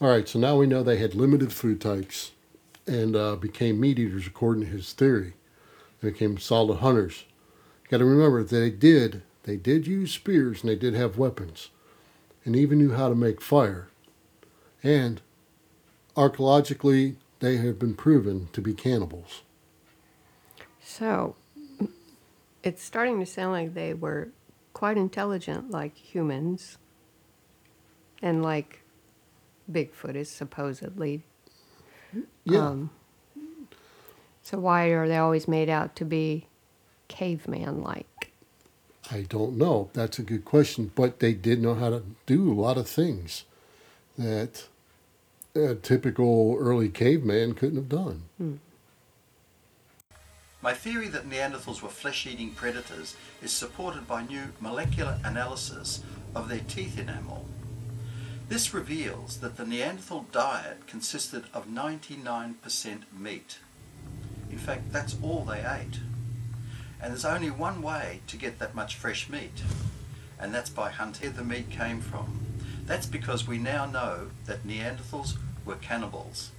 All 0.00 0.08
right, 0.08 0.26
so 0.26 0.38
now 0.38 0.56
we 0.56 0.66
know 0.66 0.82
they 0.82 0.96
had 0.96 1.14
limited 1.14 1.52
food 1.52 1.82
types 1.82 2.32
and 2.86 3.14
uh, 3.14 3.36
became 3.36 3.78
meat 3.78 3.98
eaters 3.98 4.26
according 4.26 4.64
to 4.64 4.70
his 4.70 4.94
theory. 4.94 5.34
They 6.00 6.10
became 6.10 6.38
solid 6.38 6.78
hunters. 6.78 7.26
Got 7.90 7.98
to 7.98 8.06
remember 8.06 8.42
they 8.42 8.70
did 8.70 9.22
they 9.46 9.56
did 9.56 9.86
use 9.86 10.12
spears 10.12 10.62
and 10.62 10.70
they 10.70 10.76
did 10.76 10.94
have 10.94 11.18
weapons, 11.18 11.70
and 12.44 12.56
even 12.56 12.78
knew 12.78 12.92
how 12.92 13.08
to 13.08 13.14
make 13.14 13.40
fire. 13.40 13.88
And 14.82 15.20
archaeologically, 16.16 17.16
they 17.38 17.58
have 17.58 17.78
been 17.78 17.94
proven 17.94 18.48
to 18.52 18.60
be 18.60 18.74
cannibals. 18.74 19.42
So, 20.82 21.36
it's 22.66 22.82
starting 22.82 23.20
to 23.20 23.26
sound 23.26 23.52
like 23.52 23.74
they 23.74 23.94
were 23.94 24.28
quite 24.72 24.96
intelligent, 24.96 25.70
like 25.70 25.96
humans, 25.96 26.78
and 28.20 28.42
like 28.42 28.82
Bigfoot 29.70 30.16
is 30.16 30.28
supposedly. 30.28 31.22
Yeah, 32.44 32.66
Um, 32.66 32.90
so 34.42 34.58
why 34.58 34.86
are 34.86 35.06
they 35.06 35.16
always 35.16 35.46
made 35.46 35.68
out 35.68 35.94
to 35.96 36.04
be 36.04 36.48
caveman-like? 37.06 38.32
I 39.12 39.22
don't 39.22 39.56
know. 39.56 39.90
That's 39.92 40.18
a 40.18 40.22
good 40.22 40.44
question, 40.44 40.90
but 40.96 41.20
they 41.20 41.34
did 41.34 41.62
know 41.62 41.74
how 41.74 41.90
to 41.90 42.02
do 42.26 42.50
a 42.50 42.60
lot 42.60 42.78
of 42.78 42.88
things 42.88 43.44
that 44.18 44.66
a 45.54 45.76
typical 45.76 46.56
early 46.58 46.88
caveman 46.88 47.54
couldn't 47.54 47.76
have 47.76 47.88
done. 47.88 48.24
My 50.66 50.74
theory 50.74 51.06
that 51.10 51.30
Neanderthals 51.30 51.80
were 51.80 51.88
flesh-eating 51.88 52.54
predators 52.54 53.14
is 53.40 53.52
supported 53.52 54.08
by 54.08 54.24
new 54.24 54.48
molecular 54.58 55.20
analysis 55.22 56.02
of 56.34 56.48
their 56.48 56.58
teeth 56.58 56.98
enamel. 56.98 57.46
This 58.48 58.74
reveals 58.74 59.36
that 59.36 59.56
the 59.56 59.64
Neanderthal 59.64 60.26
diet 60.32 60.88
consisted 60.88 61.44
of 61.54 61.68
99% 61.68 63.02
meat. 63.16 63.58
In 64.50 64.58
fact, 64.58 64.90
that's 64.92 65.14
all 65.22 65.44
they 65.44 65.60
ate. 65.60 66.00
And 67.00 67.12
there's 67.12 67.24
only 67.24 67.50
one 67.50 67.80
way 67.80 68.22
to 68.26 68.36
get 68.36 68.58
that 68.58 68.74
much 68.74 68.96
fresh 68.96 69.28
meat, 69.28 69.62
and 70.36 70.52
that's 70.52 70.70
by 70.70 70.90
hunting 70.90 71.28
where 71.28 71.36
the 71.36 71.44
meat 71.44 71.70
came 71.70 72.00
from. 72.00 72.40
That's 72.86 73.06
because 73.06 73.46
we 73.46 73.58
now 73.58 73.86
know 73.86 74.30
that 74.46 74.66
Neanderthals 74.66 75.36
were 75.64 75.76
cannibals. 75.76 76.50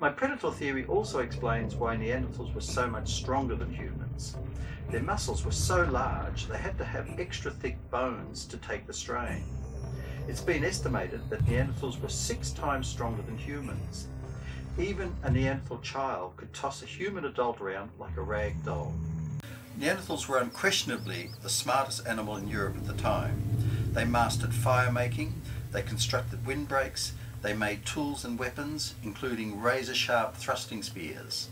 My 0.00 0.10
predator 0.10 0.52
theory 0.52 0.84
also 0.86 1.18
explains 1.18 1.74
why 1.74 1.96
Neanderthals 1.96 2.54
were 2.54 2.60
so 2.60 2.86
much 2.86 3.14
stronger 3.14 3.56
than 3.56 3.74
humans. 3.74 4.36
Their 4.90 5.02
muscles 5.02 5.44
were 5.44 5.50
so 5.50 5.82
large 5.86 6.46
they 6.46 6.56
had 6.56 6.78
to 6.78 6.84
have 6.84 7.18
extra 7.18 7.50
thick 7.50 7.78
bones 7.90 8.44
to 8.46 8.58
take 8.58 8.86
the 8.86 8.92
strain. 8.92 9.42
It's 10.28 10.40
been 10.40 10.62
estimated 10.62 11.28
that 11.30 11.44
Neanderthals 11.46 12.00
were 12.00 12.08
six 12.08 12.52
times 12.52 12.86
stronger 12.86 13.22
than 13.22 13.36
humans. 13.36 14.06
Even 14.78 15.16
a 15.24 15.30
Neanderthal 15.32 15.80
child 15.80 16.36
could 16.36 16.54
toss 16.54 16.80
a 16.80 16.86
human 16.86 17.24
adult 17.24 17.60
around 17.60 17.90
like 17.98 18.16
a 18.16 18.22
rag 18.22 18.64
doll. 18.64 18.94
Neanderthals 19.80 20.28
were 20.28 20.38
unquestionably 20.38 21.30
the 21.42 21.48
smartest 21.48 22.06
animal 22.06 22.36
in 22.36 22.46
Europe 22.46 22.76
at 22.76 22.86
the 22.86 23.02
time. 23.02 23.42
They 23.94 24.04
mastered 24.04 24.54
fire 24.54 24.92
making, 24.92 25.34
they 25.72 25.82
constructed 25.82 26.46
windbreaks, 26.46 27.14
they 27.42 27.54
made 27.54 27.86
tools 27.86 28.24
and 28.24 28.38
weapons, 28.38 28.94
including 29.02 29.60
razor 29.60 29.94
sharp 29.94 30.36
thrusting 30.36 30.82
spears. 30.82 31.48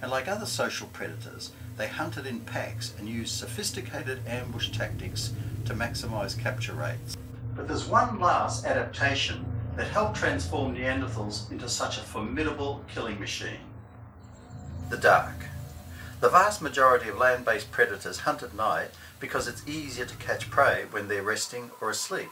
And 0.00 0.10
like 0.10 0.28
other 0.28 0.46
social 0.46 0.88
predators, 0.88 1.52
they 1.76 1.88
hunted 1.88 2.26
in 2.26 2.40
packs 2.40 2.94
and 2.98 3.08
used 3.08 3.34
sophisticated 3.34 4.20
ambush 4.26 4.70
tactics 4.70 5.32
to 5.66 5.74
maximize 5.74 6.38
capture 6.38 6.72
rates. 6.72 7.16
But 7.54 7.68
there's 7.68 7.86
one 7.86 8.18
last 8.18 8.64
adaptation 8.64 9.44
that 9.76 9.88
helped 9.88 10.16
transform 10.16 10.74
Neanderthals 10.74 11.50
into 11.50 11.68
such 11.68 11.98
a 11.98 12.02
formidable 12.02 12.84
killing 12.88 13.20
machine. 13.20 13.60
The 14.88 14.96
dark. 14.96 15.46
The 16.20 16.28
vast 16.28 16.60
majority 16.60 17.08
of 17.08 17.18
land-based 17.18 17.70
predators 17.70 18.20
hunt 18.20 18.42
at 18.42 18.54
night 18.54 18.90
because 19.20 19.48
it's 19.48 19.66
easier 19.66 20.04
to 20.04 20.16
catch 20.16 20.50
prey 20.50 20.84
when 20.90 21.08
they're 21.08 21.22
resting 21.22 21.70
or 21.80 21.90
asleep. 21.90 22.28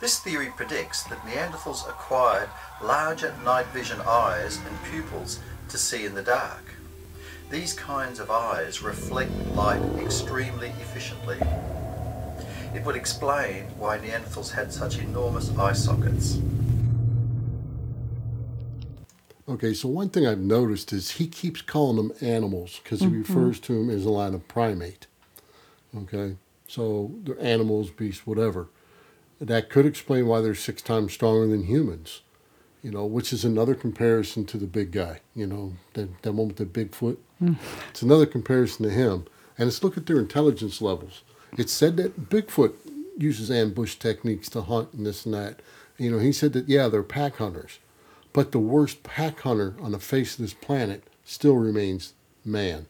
This 0.00 0.18
theory 0.18 0.50
predicts 0.56 1.02
that 1.04 1.20
Neanderthals 1.26 1.86
acquired 1.86 2.48
larger 2.82 3.34
night 3.44 3.66
vision 3.66 4.00
eyes 4.06 4.58
and 4.66 4.90
pupils 4.90 5.40
to 5.68 5.76
see 5.76 6.06
in 6.06 6.14
the 6.14 6.22
dark. 6.22 6.64
These 7.50 7.74
kinds 7.74 8.18
of 8.18 8.30
eyes 8.30 8.80
reflect 8.80 9.30
light 9.54 9.82
extremely 9.98 10.68
efficiently. 10.68 11.36
It 12.74 12.82
would 12.86 12.96
explain 12.96 13.64
why 13.76 13.98
Neanderthals 13.98 14.50
had 14.52 14.72
such 14.72 14.98
enormous 14.98 15.54
eye 15.58 15.74
sockets. 15.74 16.38
Okay, 19.46 19.74
so 19.74 19.86
one 19.88 20.08
thing 20.08 20.26
I've 20.26 20.38
noticed 20.38 20.94
is 20.94 21.10
he 21.10 21.26
keeps 21.26 21.60
calling 21.60 21.96
them 21.96 22.12
animals 22.22 22.80
because 22.82 23.00
he 23.00 23.06
mm-hmm. 23.06 23.18
refers 23.18 23.60
to 23.60 23.74
them 23.74 23.90
as 23.90 24.06
a 24.06 24.10
line 24.10 24.32
of 24.32 24.48
primate. 24.48 25.08
Okay, 25.94 26.36
so 26.68 27.10
they're 27.24 27.38
animals, 27.38 27.90
beasts, 27.90 28.26
whatever. 28.26 28.68
That 29.40 29.70
could 29.70 29.86
explain 29.86 30.26
why 30.26 30.40
they're 30.40 30.54
six 30.54 30.82
times 30.82 31.12
stronger 31.12 31.46
than 31.46 31.64
humans, 31.64 32.20
you 32.82 32.90
know, 32.90 33.06
which 33.06 33.32
is 33.32 33.44
another 33.44 33.74
comparison 33.74 34.44
to 34.46 34.58
the 34.58 34.66
big 34.66 34.92
guy, 34.92 35.20
you 35.34 35.46
know, 35.46 35.74
that, 35.94 36.22
that 36.22 36.32
one 36.32 36.48
with 36.48 36.58
the 36.58 36.66
big 36.66 36.90
Bigfoot. 36.90 37.16
Hmm. 37.38 37.54
It's 37.88 38.02
another 38.02 38.26
comparison 38.26 38.84
to 38.84 38.90
him. 38.90 39.26
And 39.56 39.66
let's 39.66 39.82
look 39.82 39.96
at 39.96 40.06
their 40.06 40.18
intelligence 40.18 40.82
levels. 40.82 41.22
It's 41.56 41.72
said 41.72 41.96
that 41.96 42.28
Bigfoot 42.28 42.74
uses 43.18 43.50
ambush 43.50 43.96
techniques 43.96 44.48
to 44.50 44.62
hunt 44.62 44.92
and 44.92 45.06
this 45.06 45.24
and 45.24 45.34
that. 45.34 45.60
You 45.98 46.10
know, 46.10 46.18
he 46.18 46.32
said 46.32 46.52
that, 46.54 46.68
yeah, 46.68 46.88
they're 46.88 47.02
pack 47.02 47.36
hunters. 47.36 47.78
But 48.32 48.52
the 48.52 48.58
worst 48.58 49.02
pack 49.02 49.40
hunter 49.40 49.74
on 49.80 49.92
the 49.92 49.98
face 49.98 50.34
of 50.34 50.42
this 50.42 50.54
planet 50.54 51.04
still 51.24 51.56
remains 51.56 52.14
man. 52.44 52.86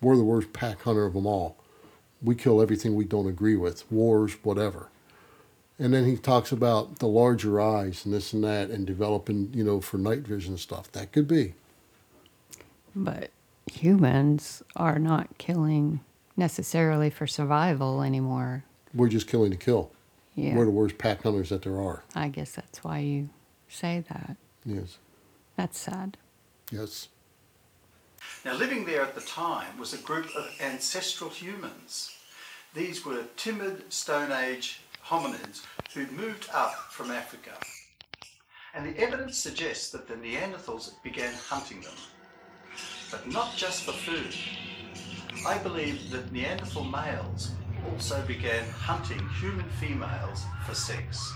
We're 0.00 0.16
the 0.16 0.24
worst 0.24 0.52
pack 0.52 0.82
hunter 0.82 1.04
of 1.04 1.14
them 1.14 1.26
all. 1.26 1.56
We 2.22 2.34
kill 2.34 2.60
everything 2.62 2.94
we 2.94 3.04
don't 3.04 3.28
agree 3.28 3.56
with, 3.56 3.90
wars, 3.90 4.32
whatever. 4.42 4.88
And 5.78 5.94
then 5.94 6.04
he 6.06 6.16
talks 6.16 6.50
about 6.50 6.98
the 6.98 7.06
larger 7.06 7.60
eyes 7.60 8.04
and 8.04 8.12
this 8.12 8.32
and 8.32 8.42
that 8.42 8.70
and 8.70 8.86
developing, 8.86 9.52
you 9.54 9.62
know, 9.62 9.80
for 9.80 9.96
night 9.96 10.26
vision 10.26 10.58
stuff. 10.58 10.90
That 10.92 11.12
could 11.12 11.28
be. 11.28 11.54
But 12.96 13.30
humans 13.70 14.62
are 14.74 14.98
not 14.98 15.38
killing 15.38 16.00
necessarily 16.36 17.10
for 17.10 17.26
survival 17.26 18.02
anymore. 18.02 18.64
We're 18.92 19.08
just 19.08 19.28
killing 19.28 19.52
to 19.52 19.56
kill. 19.56 19.92
Yeah. 20.34 20.56
We're 20.56 20.64
the 20.64 20.70
worst 20.70 20.98
pack 20.98 21.22
hunters 21.22 21.50
that 21.50 21.62
there 21.62 21.80
are. 21.80 22.02
I 22.14 22.28
guess 22.28 22.52
that's 22.52 22.82
why 22.82 22.98
you 22.98 23.28
say 23.68 24.04
that. 24.08 24.36
Yes. 24.64 24.98
That's 25.56 25.78
sad. 25.78 26.16
Yes. 26.72 27.08
Now, 28.44 28.54
living 28.54 28.84
there 28.84 29.02
at 29.02 29.14
the 29.14 29.20
time 29.20 29.78
was 29.78 29.92
a 29.92 29.98
group 29.98 30.26
of 30.36 30.48
ancestral 30.60 31.30
humans. 31.30 32.16
These 32.74 33.04
were 33.04 33.24
timid 33.36 33.92
Stone 33.92 34.32
Age 34.32 34.80
hominids 35.08 35.62
who'd 35.94 36.12
moved 36.12 36.50
up 36.52 36.74
from 36.90 37.10
Africa. 37.10 37.52
And 38.74 38.84
the 38.84 39.00
evidence 39.00 39.38
suggests 39.38 39.90
that 39.90 40.06
the 40.06 40.14
Neanderthals 40.14 41.02
began 41.02 41.32
hunting 41.32 41.80
them. 41.80 41.94
But 43.10 43.26
not 43.26 43.56
just 43.56 43.84
for 43.84 43.92
food. 43.92 44.34
I 45.46 45.56
believe 45.58 46.10
that 46.10 46.30
Neanderthal 46.30 46.84
males 46.84 47.52
also 47.90 48.22
began 48.26 48.68
hunting 48.68 49.26
human 49.40 49.68
females 49.80 50.44
for 50.66 50.74
sex. 50.74 51.32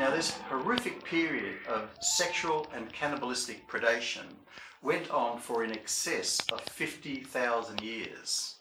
Now, 0.00 0.10
this 0.10 0.32
horrific 0.48 1.04
period 1.04 1.58
of 1.68 1.88
sexual 2.00 2.66
and 2.74 2.92
cannibalistic 2.92 3.68
predation 3.68 4.24
went 4.82 5.10
on 5.10 5.38
for 5.38 5.62
in 5.62 5.70
excess 5.70 6.40
of 6.52 6.60
50,000 6.62 7.80
years. 7.80 8.55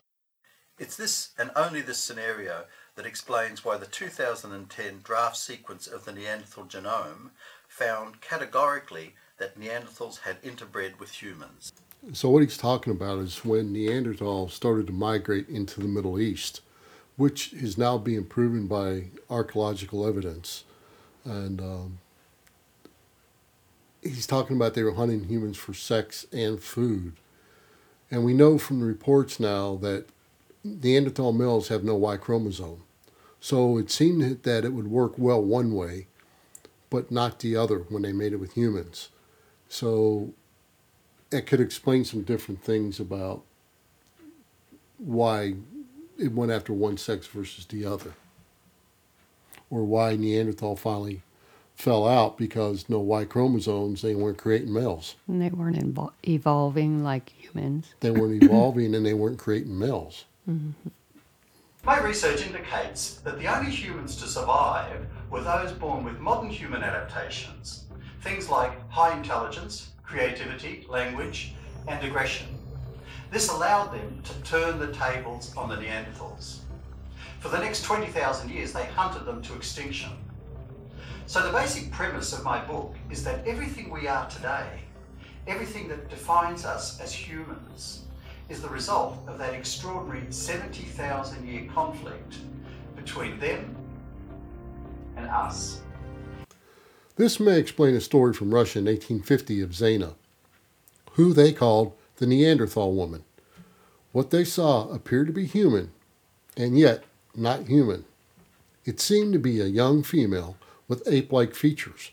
It's 0.78 0.98
this 0.98 1.30
and 1.38 1.52
only 1.56 1.82
this 1.82 2.00
scenario 2.00 2.66
that 2.96 3.06
explains 3.06 3.64
why 3.64 3.78
the 3.78 3.86
2010 3.86 5.02
draft 5.04 5.38
sequence 5.38 5.88
of 5.88 6.06
the 6.06 6.12
Neanderthal 6.12 6.66
genome 6.66 7.30
found 7.68 8.22
categorically 8.22 9.16
that 9.38 9.60
Neanderthals 9.60 10.22
had 10.22 10.42
interbred 10.42 11.00
with 11.00 11.22
humans. 11.22 11.72
So, 12.14 12.30
what 12.30 12.44
he's 12.44 12.58
talking 12.58 12.92
about 12.92 13.20
is 13.20 13.44
when 13.44 13.74
Neanderthals 13.74 14.52
started 14.52 14.88
to 14.88 14.94
migrate 14.94 15.50
into 15.50 15.80
the 15.80 15.88
Middle 15.88 16.20
East, 16.20 16.62
which 17.16 17.54
is 17.54 17.78
now 17.78 17.98
being 17.98 18.26
proven 18.26 18.68
by 18.68 19.06
archaeological 19.30 20.06
evidence. 20.06 20.66
And 21.24 21.60
um, 21.60 21.98
he's 24.04 24.28
talking 24.28 24.56
about 24.56 24.74
they 24.74 24.84
were 24.84 24.94
hunting 24.94 25.24
humans 25.24 25.58
for 25.58 25.74
sex 25.74 26.28
and 26.32 26.62
food. 26.62 27.14
And 28.12 28.24
we 28.24 28.34
know 28.34 28.58
from 28.58 28.82
the 28.82 28.86
reports 28.86 29.40
now 29.40 29.76
that 29.78 30.06
Neanderthal 30.66 31.32
males 31.32 31.68
have 31.68 31.84
no 31.84 31.96
Y 31.96 32.18
chromosome. 32.18 32.82
So 33.40 33.78
it 33.78 33.92
seemed 33.92 34.42
that 34.42 34.66
it 34.66 34.74
would 34.74 34.88
work 34.88 35.14
well 35.16 35.42
one 35.42 35.76
way, 35.76 36.08
but 36.90 37.12
not 37.12 37.40
the 37.40 37.56
other 37.56 37.80
when 37.90 38.02
they 38.02 38.12
made 38.12 38.34
it 38.34 38.40
with 38.40 38.54
humans. 38.54 39.10
So 39.70 40.34
it 41.32 41.46
could 41.46 41.60
explain 41.62 42.04
some 42.04 42.24
different 42.24 42.64
things 42.64 43.00
about 43.00 43.44
why 44.98 45.54
it 46.18 46.32
went 46.32 46.52
after 46.52 46.74
one 46.74 46.98
sex 46.98 47.28
versus 47.28 47.66
the 47.66 47.86
other, 47.86 48.14
or 49.70 49.84
why 49.84 50.16
Neanderthal 50.16 50.76
finally 50.76 51.22
fell 51.76 52.08
out 52.08 52.38
because 52.38 52.90
no 52.90 53.00
Y 53.00 53.26
chromosomes, 53.26 54.02
they 54.02 54.16
weren't 54.16 54.40
creating 54.40 54.74
males. 54.74 55.16
And 55.28 55.42
they 55.42 55.50
weren't 55.50 55.78
evolving 56.24 57.04
like 57.04 57.30
humans. 57.30 57.94
They 58.00 58.10
weren't 58.10 58.42
evolving 58.42 58.96
and 58.96 59.06
they 59.06 59.14
weren't 59.14 59.38
creating 59.38 59.78
males. 59.78 60.26
Mm-hmm. 60.50 60.90
My 61.86 62.00
research 62.00 62.46
indicates 62.46 63.16
that 63.18 63.40
the 63.40 63.48
only 63.48 63.72
humans 63.72 64.16
to 64.18 64.28
survive 64.28 65.06
were 65.30 65.42
those 65.42 65.72
born 65.72 66.04
with 66.04 66.20
modern 66.20 66.50
human 66.50 66.84
adaptations, 66.84 67.86
things 68.22 68.50
like 68.50 68.90
high 68.90 69.16
intelligence, 69.16 69.92
creativity, 70.04 70.86
language, 70.90 71.54
and 71.88 72.04
aggression. 72.04 72.48
This 73.32 73.50
allowed 73.50 73.92
them 73.92 74.22
to 74.24 74.42
turn 74.42 74.80
the 74.80 74.94
tables 74.94 75.56
on 75.56 75.70
the 75.70 75.76
Neanderthals. 75.76 76.60
For 77.40 77.50
the 77.50 77.60
next 77.60 77.84
20,000 77.84 78.50
years, 78.50 78.72
they 78.72 78.86
hunted 78.86 79.26
them 79.26 79.42
to 79.44 79.56
extinction. 79.56 80.12
So, 81.28 81.46
the 81.46 81.52
basic 81.52 81.92
premise 81.92 82.34
of 82.34 82.44
my 82.44 82.64
book 82.64 82.96
is 83.12 83.24
that 83.24 83.46
everything 83.48 83.90
we 83.90 84.08
are 84.08 84.30
today, 84.30 84.68
everything 85.48 85.88
that 85.88 86.10
defines 86.10 86.66
us 86.66 87.00
as 87.00 87.12
humans, 87.12 88.05
is 88.50 88.62
the 88.62 88.70
result 88.70 89.20
of 89.28 89.38
that 89.38 89.54
extraordinary 89.54 90.26
70,000 90.30 91.48
year 91.48 91.68
conflict 91.74 92.38
between 92.96 93.40
them 93.40 93.76
and 95.18 95.28
us. 95.28 95.82
This 97.16 97.40
may 97.40 97.58
explain 97.58 97.96
a 97.96 98.02
story 98.02 98.34
from 98.34 98.54
Russia 98.54 98.80
in 98.80 98.86
1850 98.86 99.62
of 99.62 99.74
Zena, 99.74 100.16
who 101.14 101.34
they 101.34 101.54
called 101.54 101.94
the 102.18 102.28
Neanderthal 102.28 102.94
woman. 102.94 103.24
What 104.12 104.32
they 104.32 104.44
saw 104.44 104.90
appeared 104.90 105.28
to 105.28 105.34
be 105.34 105.46
human, 105.46 105.92
and 106.56 106.78
yet 106.78 107.04
not 107.36 107.68
human. 107.68 108.06
It 108.86 109.00
seemed 109.00 109.34
to 109.34 109.40
be 109.40 109.60
a 109.60 109.66
young 109.66 110.04
female 110.04 110.58
with 110.88 111.08
ape 111.08 111.32
like 111.32 111.56
features. 111.56 112.12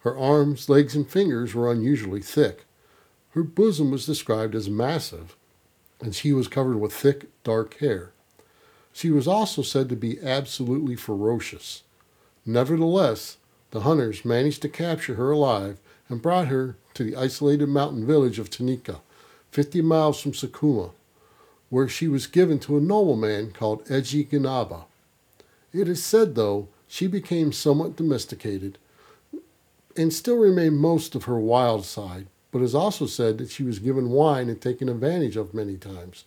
Her 0.00 0.16
arms, 0.18 0.68
legs, 0.68 0.94
and 0.94 1.08
fingers 1.08 1.54
were 1.54 1.70
unusually 1.70 2.22
thick. 2.22 2.64
Her 3.30 3.42
bosom 3.42 3.90
was 3.90 4.06
described 4.06 4.54
as 4.54 4.68
massive, 4.68 5.36
and 6.02 6.14
she 6.14 6.32
was 6.32 6.48
covered 6.48 6.78
with 6.78 6.92
thick, 6.92 7.26
dark 7.44 7.78
hair. 7.78 8.12
She 8.92 9.10
was 9.10 9.26
also 9.26 9.62
said 9.62 9.88
to 9.88 9.96
be 9.96 10.20
absolutely 10.20 10.96
ferocious. 10.96 11.82
Nevertheless, 12.44 13.38
the 13.70 13.80
hunters 13.80 14.24
managed 14.24 14.62
to 14.62 14.68
capture 14.68 15.14
her 15.14 15.30
alive 15.30 15.78
and 16.08 16.20
brought 16.20 16.48
her 16.48 16.76
to 16.94 17.04
the 17.04 17.16
isolated 17.16 17.68
mountain 17.68 18.06
village 18.06 18.38
of 18.38 18.50
Tanika, 18.50 19.00
50 19.50 19.80
miles 19.82 20.20
from 20.20 20.32
Sukhumi, 20.32 20.90
where 21.70 21.88
she 21.88 22.08
was 22.08 22.26
given 22.26 22.58
to 22.58 22.76
a 22.76 22.80
nobleman 22.80 23.52
called 23.52 23.84
Eji 23.86 24.28
Ganaba. 24.28 24.84
It 25.72 25.88
is 25.88 26.04
said, 26.04 26.34
though, 26.34 26.68
she 26.86 27.06
became 27.06 27.52
somewhat 27.52 27.96
domesticated 27.96 28.76
and 29.96 30.12
still 30.12 30.36
remained 30.36 30.78
most 30.78 31.14
of 31.14 31.24
her 31.24 31.38
wild 31.38 31.84
side, 31.84 32.26
but 32.52 32.62
is 32.62 32.74
also 32.74 33.06
said 33.06 33.38
that 33.38 33.50
she 33.50 33.64
was 33.64 33.80
given 33.80 34.10
wine 34.10 34.48
and 34.48 34.60
taken 34.60 34.88
advantage 34.88 35.36
of 35.36 35.54
many 35.54 35.76
times, 35.76 36.24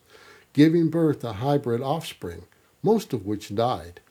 giving 0.52 0.90
birth 0.90 1.20
to 1.22 1.34
hybrid 1.34 1.82
offspring, 1.82 2.44
most 2.84 3.14
of 3.14 3.26
which 3.26 3.56
died. 3.56 4.02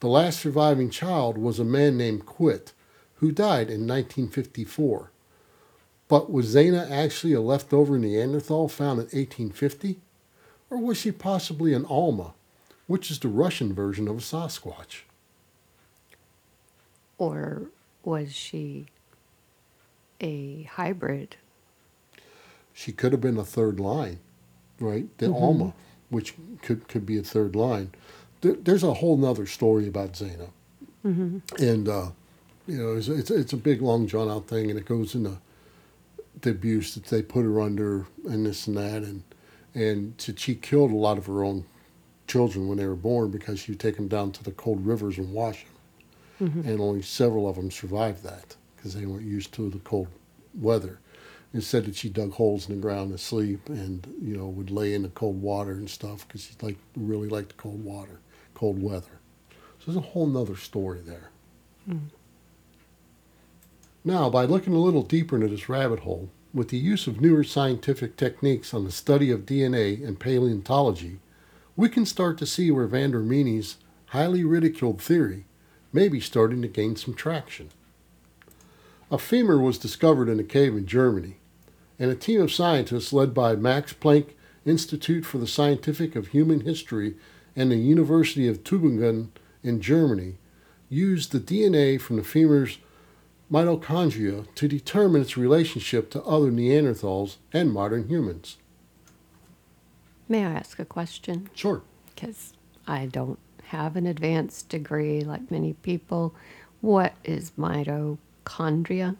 The 0.00 0.08
last 0.08 0.40
surviving 0.40 0.90
child 0.90 1.36
was 1.36 1.58
a 1.58 1.64
man 1.64 1.96
named 1.96 2.26
Quit, 2.26 2.72
who 3.16 3.32
died 3.32 3.68
in 3.68 3.86
1954. 3.86 5.10
But 6.08 6.30
was 6.30 6.46
Zena 6.46 6.86
actually 6.90 7.32
a 7.32 7.40
leftover 7.40 7.98
Neanderthal 7.98 8.68
found 8.68 8.98
in 8.98 9.04
1850? 9.04 9.98
Or 10.70 10.78
was 10.78 10.98
she 10.98 11.12
possibly 11.12 11.72
an 11.72 11.84
Alma, 11.84 12.34
which 12.86 13.10
is 13.10 13.18
the 13.18 13.28
Russian 13.28 13.74
version 13.74 14.08
of 14.08 14.18
a 14.18 14.20
Sasquatch? 14.20 15.02
Or 17.18 17.70
was 18.02 18.32
she 18.32 18.86
a 20.20 20.64
hybrid? 20.64 21.36
She 22.72 22.92
could 22.92 23.12
have 23.12 23.20
been 23.20 23.36
a 23.36 23.44
third 23.44 23.80
line, 23.80 24.20
right? 24.78 25.06
The 25.18 25.26
Mm-hmm. 25.26 25.34
Alma, 25.34 25.74
which 26.08 26.34
could, 26.62 26.88
could 26.88 27.04
be 27.06 27.18
a 27.18 27.22
third 27.22 27.54
line. 27.54 27.90
There, 28.40 28.54
there's 28.54 28.82
a 28.82 28.94
whole 28.94 29.16
nother 29.16 29.46
story 29.46 29.86
about 29.88 30.16
Zena. 30.16 30.48
Mm-hmm. 31.04 31.38
And, 31.62 31.88
uh, 31.88 32.08
you 32.66 32.78
know, 32.78 32.96
it's, 32.96 33.08
it's, 33.08 33.30
it's 33.30 33.52
a 33.52 33.56
big, 33.58 33.82
long, 33.82 34.06
drawn 34.06 34.30
out 34.30 34.46
thing, 34.48 34.70
and 34.70 34.78
it 34.78 34.86
goes 34.86 35.14
into 35.14 35.38
the 36.40 36.50
abuse 36.50 36.94
that 36.94 37.04
they 37.06 37.22
put 37.22 37.44
her 37.44 37.60
under 37.60 38.06
and 38.28 38.46
this 38.46 38.66
and 38.66 38.76
that. 38.76 39.02
And, 39.02 39.22
and 39.74 40.16
to, 40.18 40.34
she 40.36 40.54
killed 40.54 40.90
a 40.90 40.96
lot 40.96 41.18
of 41.18 41.26
her 41.26 41.44
own 41.44 41.64
children 42.26 42.68
when 42.68 42.78
they 42.78 42.86
were 42.86 42.94
born 42.94 43.30
because 43.30 43.60
she 43.60 43.72
would 43.72 43.80
take 43.80 43.96
them 43.96 44.08
down 44.08 44.32
to 44.32 44.44
the 44.44 44.52
cold 44.52 44.86
rivers 44.86 45.18
and 45.18 45.32
wash 45.32 45.64
them. 46.38 46.52
And 46.64 46.80
only 46.80 47.02
several 47.02 47.46
of 47.48 47.56
them 47.56 47.70
survived 47.70 48.22
that 48.24 48.56
because 48.80 48.94
they 48.94 49.04
weren't 49.04 49.26
used 49.26 49.52
to 49.52 49.68
the 49.68 49.78
cold 49.80 50.08
weather. 50.58 51.00
It 51.52 51.62
said 51.62 51.84
that 51.84 51.96
she 51.96 52.08
dug 52.08 52.32
holes 52.32 52.68
in 52.68 52.76
the 52.76 52.80
ground 52.80 53.12
to 53.12 53.18
sleep 53.18 53.68
and, 53.68 54.06
you 54.22 54.36
know, 54.36 54.46
would 54.46 54.70
lay 54.70 54.94
in 54.94 55.02
the 55.02 55.08
cold 55.08 55.42
water 55.42 55.72
and 55.72 55.90
stuff 55.90 56.26
because 56.26 56.44
she 56.44 56.54
liked, 56.62 56.80
really 56.96 57.28
liked 57.28 57.50
the 57.50 57.54
cold 57.56 57.84
water, 57.84 58.20
cold 58.54 58.82
weather. 58.82 59.18
So 59.50 59.86
there's 59.86 59.96
a 59.96 60.10
whole 60.10 60.26
nother 60.26 60.56
story 60.56 61.00
there. 61.00 61.30
Hmm. 61.86 61.98
Now, 64.04 64.30
by 64.30 64.44
looking 64.44 64.74
a 64.74 64.78
little 64.78 65.02
deeper 65.02 65.36
into 65.36 65.48
this 65.48 65.68
rabbit 65.68 66.00
hole, 66.00 66.30
with 66.54 66.68
the 66.68 66.78
use 66.78 67.06
of 67.06 67.20
newer 67.20 67.44
scientific 67.44 68.16
techniques 68.16 68.72
on 68.72 68.84
the 68.84 68.92
study 68.92 69.30
of 69.30 69.46
DNA 69.46 70.06
and 70.06 70.18
paleontology, 70.18 71.18
we 71.76 71.88
can 71.88 72.06
start 72.06 72.38
to 72.38 72.46
see 72.46 72.70
where 72.70 72.86
van 72.86 73.10
der 73.10 73.62
highly 74.06 74.42
ridiculed 74.42 75.00
theory 75.00 75.44
may 75.92 76.08
be 76.08 76.20
starting 76.20 76.62
to 76.62 76.68
gain 76.68 76.96
some 76.96 77.14
traction. 77.14 77.68
A 79.12 79.18
femur 79.18 79.58
was 79.58 79.76
discovered 79.76 80.28
in 80.28 80.38
a 80.38 80.44
cave 80.44 80.76
in 80.76 80.86
Germany, 80.86 81.38
and 81.98 82.12
a 82.12 82.14
team 82.14 82.40
of 82.40 82.52
scientists 82.52 83.12
led 83.12 83.34
by 83.34 83.56
Max 83.56 83.92
Planck 83.92 84.34
Institute 84.64 85.26
for 85.26 85.38
the 85.38 85.48
Scientific 85.48 86.14
of 86.14 86.28
Human 86.28 86.60
History 86.60 87.16
and 87.56 87.72
the 87.72 87.76
University 87.76 88.46
of 88.46 88.62
Tübingen 88.62 89.30
in 89.64 89.80
Germany 89.80 90.36
used 90.88 91.32
the 91.32 91.40
DNA 91.40 92.00
from 92.00 92.16
the 92.16 92.22
femur's 92.22 92.78
mitochondria 93.50 94.46
to 94.54 94.68
determine 94.68 95.22
its 95.22 95.36
relationship 95.36 96.08
to 96.10 96.22
other 96.22 96.52
Neanderthals 96.52 97.36
and 97.52 97.72
modern 97.72 98.08
humans. 98.08 98.58
May 100.28 100.44
I 100.44 100.52
ask 100.52 100.78
a 100.78 100.84
question? 100.84 101.50
Sure. 101.52 101.82
Because 102.14 102.52
I 102.86 103.06
don't 103.06 103.40
have 103.64 103.96
an 103.96 104.06
advanced 104.06 104.68
degree 104.68 105.22
like 105.22 105.50
many 105.50 105.72
people. 105.72 106.32
What 106.80 107.14
is 107.24 107.50
mitochondria? 107.58 108.18
Mitochondria 108.44 109.16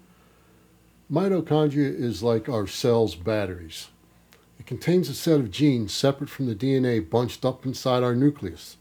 Mitochondria 1.11 1.95
is 1.95 2.23
like 2.23 2.49
our 2.49 2.67
cells' 2.67 3.15
batteries. 3.15 3.89
It 4.59 4.67
contains 4.67 5.09
a 5.09 5.15
set 5.15 5.41
of 5.41 5.51
genes 5.51 5.93
separate 5.93 6.31
from 6.31 6.47
the 6.47 6.55
DNA 6.55 7.09
bunched 7.09 7.45
up 7.45 7.67
inside 7.67 8.03
our 8.03 8.15
nucleus. 8.15 8.77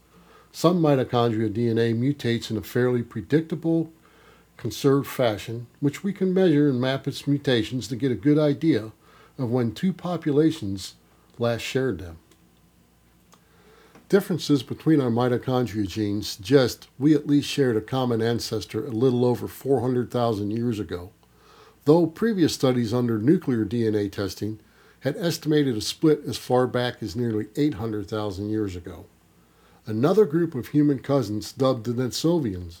Some 0.52 0.80
mitochondria 0.80 1.52
DNA 1.52 1.94
mutates 1.94 2.50
in 2.50 2.56
a 2.56 2.62
fairly 2.62 3.02
predictable, 3.02 3.90
conserved 4.56 5.06
fashion, 5.06 5.66
which 5.80 6.04
we 6.04 6.12
can 6.12 6.34
measure 6.34 6.68
and 6.68 6.80
map 6.80 7.08
its 7.08 7.26
mutations 7.26 7.88
to 7.88 7.96
get 7.96 8.12
a 8.12 8.16
good 8.16 8.38
idea 8.38 8.92
of 9.38 9.50
when 9.50 9.72
two 9.72 9.92
populations 9.92 10.94
last 11.38 11.62
shared 11.62 11.98
them. 11.98 12.18
Differences 14.10 14.64
between 14.64 15.00
our 15.00 15.08
mitochondria 15.08 15.86
genes 15.86 16.26
suggest 16.26 16.88
we 16.98 17.14
at 17.14 17.28
least 17.28 17.48
shared 17.48 17.76
a 17.76 17.80
common 17.80 18.20
ancestor 18.20 18.84
a 18.84 18.90
little 18.90 19.24
over 19.24 19.46
400,000 19.46 20.50
years 20.50 20.80
ago, 20.80 21.10
though 21.84 22.08
previous 22.08 22.52
studies 22.52 22.92
under 22.92 23.20
nuclear 23.20 23.64
DNA 23.64 24.10
testing 24.10 24.58
had 25.02 25.16
estimated 25.16 25.76
a 25.76 25.80
split 25.80 26.22
as 26.26 26.36
far 26.36 26.66
back 26.66 27.00
as 27.00 27.14
nearly 27.14 27.46
800,000 27.54 28.50
years 28.50 28.74
ago. 28.74 29.06
Another 29.86 30.24
group 30.24 30.56
of 30.56 30.66
human 30.66 30.98
cousins, 30.98 31.52
dubbed 31.52 31.86
the 31.86 31.92
Denisovians, 31.92 32.80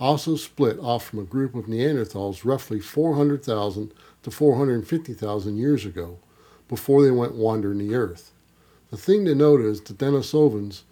also 0.00 0.34
split 0.34 0.80
off 0.80 1.06
from 1.06 1.20
a 1.20 1.22
group 1.22 1.54
of 1.54 1.66
Neanderthals 1.66 2.44
roughly 2.44 2.80
400,000 2.80 3.92
to 4.24 4.30
450,000 4.32 5.56
years 5.56 5.86
ago, 5.86 6.18
before 6.66 7.04
they 7.04 7.12
went 7.12 7.36
wandering 7.36 7.78
the 7.78 7.94
earth. 7.94 8.32
The 8.94 9.00
thing 9.00 9.24
to 9.24 9.34
note 9.34 9.60
is 9.60 9.80
the 9.80 9.92
Denisovans' 9.92 10.82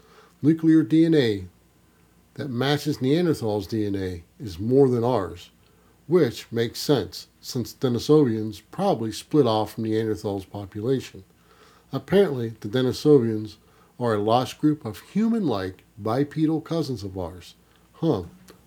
nuclear 0.43 0.83
DNA 0.83 1.47
that 2.35 2.51
matches 2.51 2.99
Neanderthals' 2.99 3.69
DNA 3.69 4.23
is 4.41 4.59
more 4.59 4.89
than 4.89 5.05
ours, 5.05 5.51
which 6.09 6.51
makes 6.51 6.81
sense 6.81 7.29
since 7.41 7.73
Denisovians 7.73 8.61
probably 8.73 9.13
split 9.13 9.47
off 9.47 9.75
from 9.75 9.85
Neanderthals' 9.85 10.51
population. 10.51 11.23
Apparently, 11.93 12.55
the 12.59 12.67
Denisovians 12.67 13.59
are 14.01 14.15
a 14.15 14.21
lost 14.21 14.59
group 14.59 14.85
of 14.85 14.99
human 14.99 15.47
like 15.47 15.85
bipedal 15.97 16.61
cousins 16.61 17.05
of 17.05 17.17
ours. 17.17 17.55
Huh, 17.93 18.25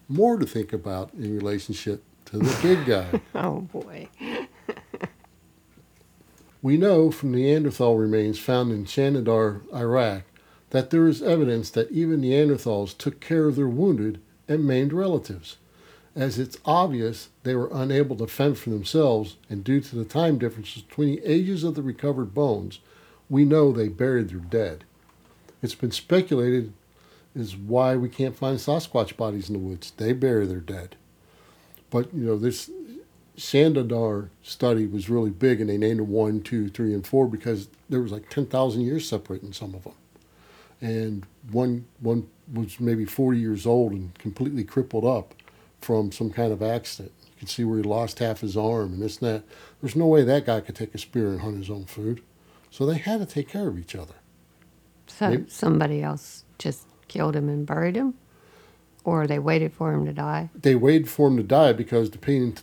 more 0.08 0.38
to 0.38 0.46
think 0.46 0.72
about 0.72 1.14
in 1.14 1.36
relationship 1.36 2.02
to 2.28 2.38
the 2.38 2.58
big 2.62 2.86
guy. 2.86 3.20
Oh 3.36 3.60
boy. 3.60 4.08
We 6.66 6.78
know 6.78 7.12
from 7.12 7.32
Neanderthal 7.32 7.96
remains 7.96 8.40
found 8.40 8.72
in 8.72 8.86
Shanidar, 8.86 9.62
Iraq, 9.72 10.24
that 10.72 10.90
there 10.90 11.08
is 11.08 11.22
evidence 11.22 11.70
that 11.70 11.92
even 11.92 12.22
Neanderthals 12.22 12.98
took 12.98 13.20
care 13.20 13.48
of 13.48 13.56
their 13.56 13.68
wounded 13.68 14.20
and 14.48 14.66
maimed 14.66 14.92
relatives. 14.92 15.58
As 16.16 16.40
it's 16.40 16.58
obvious 16.66 17.30
they 17.44 17.54
were 17.54 17.70
unable 17.72 18.16
to 18.16 18.26
fend 18.26 18.58
for 18.58 18.72
themselves, 18.72 19.36
and 19.48 19.64
due 19.64 19.80
to 19.80 19.96
the 19.96 20.06
time 20.06 20.40
differences 20.40 20.82
between 20.82 21.18
the 21.18 21.32
ages 21.32 21.64
of 21.64 21.76
the 21.76 21.84
recovered 21.84 22.34
bones, 22.34 22.80
we 23.30 23.46
know 23.46 23.72
they 23.72 23.88
buried 23.88 24.30
their 24.30 24.40
dead. 24.40 24.86
It's 25.62 25.76
been 25.76 25.92
speculated 25.92 26.74
is 27.36 27.56
why 27.56 27.96
we 27.96 28.10
can't 28.10 28.36
find 28.36 28.58
Sasquatch 28.58 29.16
bodies 29.16 29.50
in 29.50 29.54
the 29.54 29.60
woods. 29.60 29.94
They 29.98 30.14
bury 30.14 30.48
their 30.48 30.62
dead. 30.62 30.96
But 31.92 32.12
you 32.12 32.26
know, 32.26 32.40
this 32.40 32.72
Shanidar 33.38 34.30
study 34.44 34.86
was 34.88 35.10
really 35.10 35.30
big, 35.30 35.60
and 35.62 35.70
they 35.70 35.78
named 35.78 36.00
them 36.00 36.10
one, 36.10 36.42
two, 36.42 36.70
three, 36.70 36.94
and 36.94 37.06
four 37.06 37.28
because 37.28 37.68
there 37.90 38.02
was 38.02 38.12
like 38.12 38.30
ten 38.30 38.46
thousand 38.46 38.82
years 38.82 39.08
separating 39.08 39.54
some 39.54 39.76
of 39.76 39.84
them, 39.84 39.94
and 40.82 41.26
one 41.52 41.86
one 42.00 42.28
was 42.54 42.80
maybe 42.80 43.06
forty 43.06 43.40
years 43.40 43.66
old 43.66 43.92
and 43.92 44.18
completely 44.20 44.64
crippled 44.64 45.06
up 45.06 45.34
from 45.82 46.12
some 46.12 46.30
kind 46.32 46.52
of 46.54 46.62
accident. 46.64 47.12
You 47.26 47.40
can 47.40 47.48
see 47.48 47.64
where 47.64 47.78
he 47.78 47.84
lost 47.84 48.20
half 48.20 48.42
his 48.42 48.56
arm 48.56 48.94
and 48.94 49.02
this 49.02 49.20
and 49.20 49.30
that. 49.30 49.44
There's 49.82 49.96
no 49.96 50.08
way 50.08 50.24
that 50.24 50.46
guy 50.46 50.62
could 50.62 50.76
take 50.76 50.96
a 50.96 50.98
spear 50.98 51.30
and 51.32 51.42
hunt 51.42 51.58
his 51.58 51.70
own 51.70 51.86
food, 51.86 52.22
so 52.72 52.86
they 52.86 52.98
had 52.98 53.20
to 53.20 53.26
take 53.26 53.50
care 53.50 53.68
of 53.68 53.78
each 53.78 53.96
other. 53.96 54.16
So 55.08 55.30
Maybe- 55.30 55.50
somebody 55.50 56.02
else 56.02 56.44
just 56.58 56.88
killed 57.08 57.36
him 57.36 57.50
and 57.50 57.66
buried 57.66 57.96
him? 57.96 58.14
Or 59.04 59.28
they 59.28 59.38
waited 59.38 59.72
for 59.72 59.94
him 59.94 60.06
to 60.06 60.14
die? 60.14 60.50
They 60.56 60.74
waited 60.74 61.08
for 61.08 61.28
him 61.28 61.38
to 61.38 61.44
die 61.44 61.74
because 61.74 62.10
pa- 62.10 62.62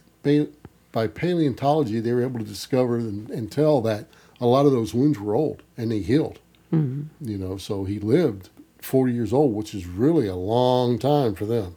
by 0.93 1.07
paleontology 1.07 2.01
they 2.01 2.13
were 2.13 2.23
able 2.23 2.39
to 2.39 2.45
discover 2.45 2.97
and, 2.97 3.31
and 3.31 3.51
tell 3.51 3.81
that 3.81 4.07
a 4.41 4.47
lot 4.47 4.67
of 4.67 4.73
those 4.73 4.95
wounds 4.95 5.19
were 5.19 5.35
old 5.35 5.63
and 5.77 5.91
they 5.91 6.01
healed. 6.01 6.39
hmm 6.71 7.05
You 7.21 7.39
know, 7.39 7.57
so 7.57 7.85
he 7.85 7.99
lived 7.99 8.51
40 8.81 9.13
years 9.13 9.33
old, 9.33 9.55
which 9.55 9.75
is 9.75 9.87
really 9.87 10.27
a 10.27 10.35
long 10.37 10.99
time 10.99 11.35
for 11.35 11.47
them. 11.47 11.77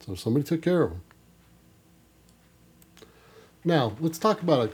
So 0.00 0.14
somebody 0.14 0.44
took 0.44 0.62
care 0.62 0.82
of 0.82 0.92
him. 0.92 1.02
Now 3.64 3.96
let's 4.00 4.18
talk 4.18 4.42
about 4.42 4.68
a 4.68 4.72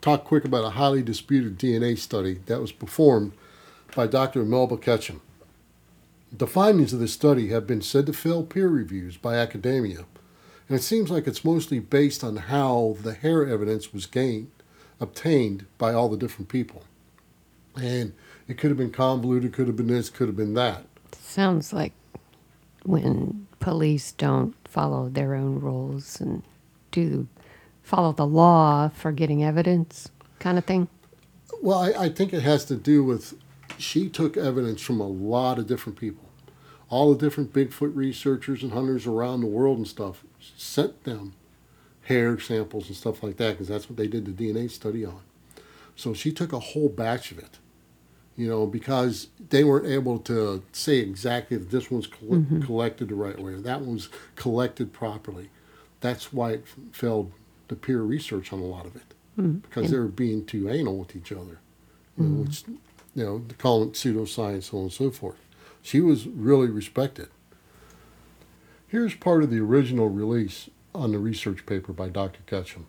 talk 0.00 0.24
quick 0.24 0.44
about 0.44 0.64
a 0.64 0.70
highly 0.70 1.02
disputed 1.02 1.58
DNA 1.58 1.98
study 1.98 2.40
that 2.46 2.60
was 2.60 2.72
performed 2.72 3.32
by 3.94 4.06
Dr. 4.06 4.44
Melba 4.44 4.76
Ketchum. 4.76 5.20
The 6.32 6.46
findings 6.46 6.92
of 6.92 7.00
this 7.00 7.12
study 7.12 7.48
have 7.48 7.66
been 7.66 7.82
said 7.82 8.06
to 8.06 8.12
fail 8.12 8.44
peer 8.44 8.68
reviews 8.68 9.16
by 9.16 9.36
academia, 9.36 10.04
and 10.70 10.78
it 10.78 10.82
seems 10.84 11.10
like 11.10 11.26
it's 11.26 11.44
mostly 11.44 11.80
based 11.80 12.22
on 12.22 12.36
how 12.36 12.96
the 13.02 13.12
hair 13.12 13.44
evidence 13.44 13.92
was 13.92 14.06
gained, 14.06 14.52
obtained 15.00 15.66
by 15.78 15.92
all 15.92 16.08
the 16.08 16.16
different 16.16 16.48
people. 16.48 16.84
And 17.74 18.12
it 18.46 18.56
could 18.56 18.70
have 18.70 18.78
been 18.78 18.92
convoluted, 18.92 19.52
could 19.52 19.66
have 19.66 19.74
been 19.74 19.88
this, 19.88 20.08
could 20.08 20.28
have 20.28 20.36
been 20.36 20.54
that. 20.54 20.84
Sounds 21.10 21.72
like 21.72 21.92
when 22.84 23.48
police 23.58 24.12
don't 24.12 24.54
follow 24.64 25.08
their 25.08 25.34
own 25.34 25.58
rules 25.58 26.20
and 26.20 26.44
do 26.92 27.26
follow 27.82 28.12
the 28.12 28.24
law 28.24 28.90
for 28.90 29.10
getting 29.10 29.42
evidence 29.42 30.08
kind 30.38 30.56
of 30.56 30.64
thing. 30.66 30.86
Well, 31.60 31.80
I, 31.80 32.04
I 32.04 32.08
think 32.10 32.32
it 32.32 32.44
has 32.44 32.64
to 32.66 32.76
do 32.76 33.02
with 33.02 33.34
she 33.76 34.08
took 34.08 34.36
evidence 34.36 34.80
from 34.80 35.00
a 35.00 35.08
lot 35.08 35.58
of 35.58 35.66
different 35.66 35.98
people. 35.98 36.29
All 36.90 37.14
the 37.14 37.18
different 37.18 37.52
Bigfoot 37.52 37.94
researchers 37.94 38.62
and 38.62 38.72
hunters 38.72 39.06
around 39.06 39.40
the 39.40 39.46
world 39.46 39.78
and 39.78 39.88
stuff 39.88 40.24
sent 40.56 41.04
them 41.04 41.34
hair 42.02 42.38
samples 42.38 42.88
and 42.88 42.96
stuff 42.96 43.22
like 43.22 43.36
that 43.36 43.52
because 43.52 43.68
that's 43.68 43.88
what 43.88 43.96
they 43.96 44.08
did 44.08 44.24
the 44.26 44.32
DNA 44.32 44.70
study 44.70 45.04
on. 45.04 45.20
So 45.94 46.12
she 46.12 46.32
took 46.32 46.52
a 46.52 46.58
whole 46.58 46.88
batch 46.88 47.30
of 47.30 47.38
it, 47.38 47.58
you 48.36 48.48
know, 48.48 48.66
because 48.66 49.28
they 49.50 49.64
weren't 49.64 49.86
able 49.86 50.18
to 50.20 50.62
say 50.72 50.98
exactly 50.98 51.56
that 51.56 51.70
this 51.70 51.90
one's 51.90 52.06
coll- 52.06 52.30
mm-hmm. 52.30 52.62
collected 52.62 53.08
the 53.08 53.14
right 53.14 53.38
way 53.38 53.52
or 53.52 53.60
that 53.60 53.80
one 53.80 53.94
was 53.94 54.08
collected 54.34 54.92
properly. 54.92 55.50
That's 56.00 56.32
why 56.32 56.52
it 56.52 56.64
failed 56.92 57.32
the 57.68 57.76
peer 57.76 58.02
research 58.02 58.52
on 58.52 58.58
a 58.58 58.64
lot 58.64 58.86
of 58.86 58.96
it 58.96 59.14
mm-hmm. 59.38 59.58
because 59.58 59.90
they 59.90 59.98
were 59.98 60.06
being 60.06 60.44
too 60.44 60.68
anal 60.68 60.96
with 60.96 61.14
each 61.14 61.32
other, 61.32 61.60
you 62.16 62.24
know, 62.24 62.30
mm-hmm. 62.30 62.44
which, 62.44 62.64
you 63.14 63.24
know, 63.24 63.38
they 63.46 63.54
call 63.54 63.82
it 63.84 63.92
pseudoscience, 63.92 64.64
so 64.64 64.78
on 64.78 64.82
and 64.84 64.92
so 64.92 65.10
forth. 65.10 65.38
She 65.82 66.00
was 66.00 66.26
really 66.26 66.68
respected. 66.68 67.28
Here's 68.86 69.14
part 69.14 69.42
of 69.42 69.50
the 69.50 69.60
original 69.60 70.08
release 70.08 70.68
on 70.94 71.12
the 71.12 71.18
research 71.18 71.64
paper 71.66 71.92
by 71.92 72.08
Dr. 72.08 72.40
Ketchum. 72.46 72.86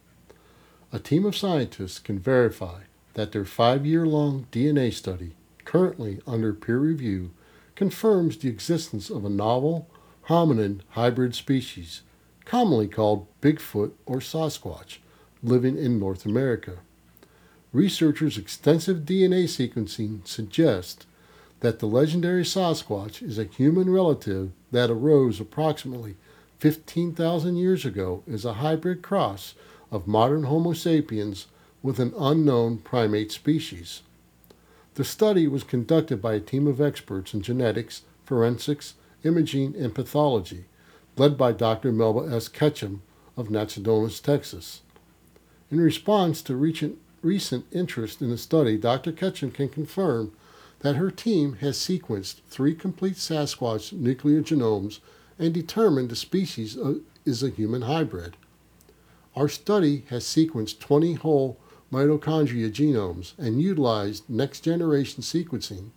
A 0.92 1.00
team 1.00 1.26
of 1.26 1.38
scientists 1.38 2.00
can 2.00 2.20
verify 2.20 2.82
that 3.14 3.32
their 3.32 3.46
five 3.46 3.86
year 3.86 4.06
long 4.06 4.48
DNA 4.52 4.92
study, 4.92 5.36
currently 5.64 6.20
under 6.26 6.54
peer 6.54 6.80
review, 6.80 7.32
confirms 7.76 8.38
the 8.38 8.50
existence 8.50 9.10
of 9.10 9.24
a 9.24 9.30
novel 9.30 9.88
hominin 10.28 10.82
hybrid 10.90 11.36
species, 11.36 12.02
commonly 12.46 12.88
called 12.88 13.28
Bigfoot 13.42 13.92
or 14.06 14.18
Sasquatch, 14.18 14.98
living 15.44 15.78
in 15.78 16.00
North 16.00 16.26
America. 16.26 16.80
Researchers' 17.72 18.38
extensive 18.38 19.00
DNA 19.00 19.46
sequencing 19.46 20.28
suggest 20.28 21.06
that 21.62 21.80
the 21.80 21.86
legendary 21.86 22.44
Sasquatch 22.44 23.22
is 23.22 23.40
a 23.40 23.46
human 23.46 23.90
relative 23.90 24.52
that 24.72 24.90
arose 24.90 25.40
approximately 25.40 26.16
15,000 26.60 27.56
years 27.56 27.86
ago 27.86 28.24
as 28.32 28.46
a 28.46 28.54
hybrid 28.54 29.02
cross 29.02 29.56
of 29.92 30.08
modern 30.08 30.44
Homo 30.44 30.74
sapiens 30.74 31.48
with 31.82 32.00
an 32.00 32.14
unknown 32.20 32.78
primate 32.80 33.32
species. 33.32 34.02
The 34.96 35.04
study 35.04 35.48
was 35.48 35.64
conducted 35.64 36.22
by 36.22 36.34
a 36.34 36.40
team 36.40 36.68
of 36.68 36.82
experts 36.82 37.34
in 37.34 37.42
genetics, 37.42 38.02
forensics, 38.26 38.96
imaging, 39.24 39.76
and 39.76 39.96
pathology, 39.96 40.66
led 41.18 41.38
by 41.38 41.52
Dr. 41.52 41.92
Melba 41.92 42.34
S. 42.36 42.48
Ketchum 42.48 43.02
of 43.38 43.50
Nacogdoches, 43.50 44.20
Texas. 44.20 44.82
In 45.70 45.80
response 45.80 46.42
to 46.44 46.56
recent 46.56 47.66
interest 47.72 48.22
in 48.22 48.30
the 48.30 48.38
study, 48.38 48.78
Dr. 48.78 49.12
Ketchum 49.12 49.52
can 49.52 49.70
confirm 49.70 50.34
that 50.82 50.96
her 50.96 51.12
team 51.12 51.58
has 51.62 51.78
sequenced 51.78 52.42
three 52.48 52.76
complete 52.76 53.16
Sasquatch 53.16 53.94
nuclear 53.94 54.42
genomes 54.42 55.00
and 55.38 55.54
determined 55.54 56.10
the 56.10 56.16
species 56.16 56.78
uh, 56.78 56.96
is 57.26 57.44
a 57.44 57.50
human 57.50 57.84
hybrid. 57.84 58.36
Our 59.36 59.48
study 59.48 60.06
has 60.10 60.24
sequenced 60.24 60.80
20 60.80 61.14
whole 61.16 61.58
mitochondria 61.92 62.72
genomes 62.72 63.38
and 63.38 63.62
utilized 63.62 64.30
next 64.30 64.62
generation 64.62 65.22
sequencing 65.24 65.92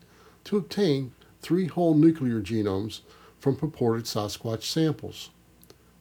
to 0.44 0.57
obtain 0.57 1.12
three 1.40 1.66
whole 1.66 1.94
nuclear 1.94 2.40
genomes 2.40 3.01
from 3.38 3.57
purported 3.57 4.05
Sasquatch 4.05 4.62
samples. 4.62 5.31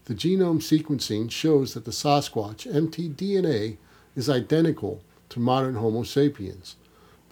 The 0.05 0.13
genome 0.13 0.59
sequencing 0.59 1.31
shows 1.31 1.73
that 1.73 1.85
the 1.85 1.91
Sasquatch 1.91 2.69
mtDNA 2.69 3.77
is 4.15 4.29
identical 4.29 5.01
to 5.29 5.39
modern 5.39 5.75
Homo 5.75 6.03
sapiens, 6.03 6.75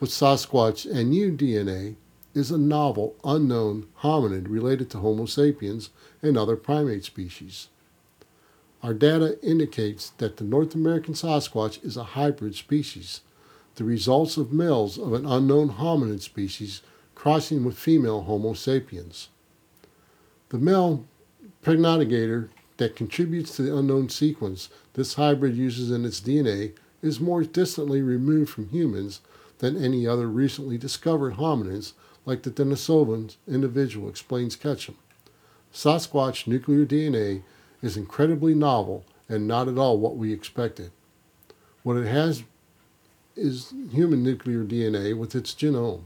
but 0.01 0.09
Sasquatch 0.09 0.91
and 0.91 1.11
New 1.11 1.31
DNA 1.31 1.93
is 2.33 2.49
a 2.49 2.57
novel, 2.57 3.15
unknown 3.23 3.85
hominid 4.01 4.49
related 4.49 4.89
to 4.89 4.97
Homo 4.97 5.27
sapiens 5.27 5.91
and 6.23 6.35
other 6.35 6.55
primate 6.55 7.05
species. 7.05 7.67
Our 8.81 8.95
data 8.95 9.37
indicates 9.47 10.09
that 10.17 10.37
the 10.37 10.43
North 10.43 10.73
American 10.73 11.13
Sasquatch 11.13 11.85
is 11.85 11.97
a 11.97 12.03
hybrid 12.03 12.55
species, 12.55 13.21
the 13.75 13.83
results 13.83 14.37
of 14.37 14.51
males 14.51 14.97
of 14.97 15.13
an 15.13 15.27
unknown 15.27 15.73
hominid 15.73 16.21
species 16.21 16.81
crossing 17.13 17.63
with 17.63 17.77
female 17.77 18.23
Homo 18.23 18.53
sapiens. 18.53 19.29
The 20.49 20.57
male 20.57 21.05
progenitor 21.61 22.49
that 22.77 22.95
contributes 22.95 23.55
to 23.55 23.61
the 23.61 23.77
unknown 23.77 24.09
sequence 24.09 24.69
this 24.93 25.13
hybrid 25.13 25.55
uses 25.55 25.91
in 25.91 26.05
its 26.05 26.19
DNA 26.19 26.73
is 27.03 27.19
more 27.19 27.43
distantly 27.43 28.01
removed 28.01 28.49
from 28.49 28.69
humans 28.69 29.21
than 29.61 29.81
any 29.81 30.07
other 30.07 30.27
recently 30.27 30.75
discovered 30.75 31.35
hominids 31.35 31.93
like 32.25 32.41
the 32.41 32.49
Denisovan 32.49 33.35
individual, 33.47 34.09
explains 34.09 34.55
Ketchum. 34.55 34.97
Sasquatch 35.71 36.47
nuclear 36.47 36.83
DNA 36.83 37.43
is 37.81 37.95
incredibly 37.95 38.55
novel 38.55 39.05
and 39.29 39.47
not 39.47 39.67
at 39.67 39.77
all 39.77 39.99
what 39.99 40.17
we 40.17 40.33
expected. 40.33 40.91
What 41.83 41.95
it 41.97 42.07
has 42.07 42.43
is 43.35 43.71
human 43.91 44.23
nuclear 44.23 44.63
DNA 44.63 45.15
with 45.15 45.35
its 45.35 45.53
genome. 45.53 46.03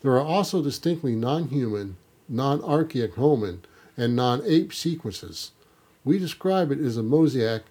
There 0.00 0.12
are 0.12 0.24
also 0.24 0.62
distinctly 0.62 1.14
non 1.14 1.48
human, 1.48 1.96
non 2.26 2.62
archaic 2.64 3.14
homin, 3.16 3.60
and 3.98 4.16
non 4.16 4.42
ape 4.46 4.72
sequences. 4.72 5.52
We 6.04 6.18
describe 6.18 6.72
it 6.72 6.80
as 6.80 6.96
a 6.96 7.02
mosaic, 7.02 7.64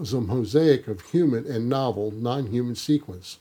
as 0.00 0.12
a 0.12 0.20
mosaic 0.20 0.88
of 0.88 1.02
human 1.12 1.46
and 1.46 1.68
novel 1.68 2.10
non 2.10 2.48
human 2.48 2.74
sequence. 2.74 3.38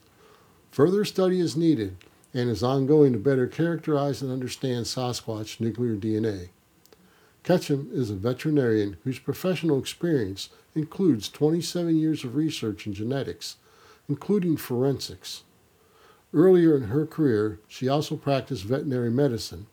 Further 0.74 1.06
study 1.06 1.40
is 1.40 1.56
needed 1.56 1.98
and 2.34 2.50
is 2.50 2.64
ongoing 2.64 3.14
to 3.14 3.20
better 3.20 3.46
characterize 3.46 4.24
and 4.24 4.32
understand 4.32 4.88
Sasquatch 4.88 5.60
nuclear 5.60 5.96
DNA. 5.96 6.50
Ketchum 7.44 7.92
is 7.94 8.10
a 8.10 8.16
veterinarian 8.16 8.98
whose 9.04 9.20
professional 9.20 9.78
experience 9.78 10.50
includes 10.74 11.30
27 11.30 11.96
years 11.96 12.24
of 12.24 12.36
research 12.36 12.88
in 12.88 12.94
genetics, 12.96 13.58
including 14.10 14.58
forensics. 14.58 15.44
Earlier 16.34 16.76
in 16.76 16.86
her 16.86 17.06
career, 17.06 17.60
she 17.68 17.88
also 17.88 18.18
practiced 18.18 18.64
veterinary 18.64 19.12
medicine, 19.12 19.68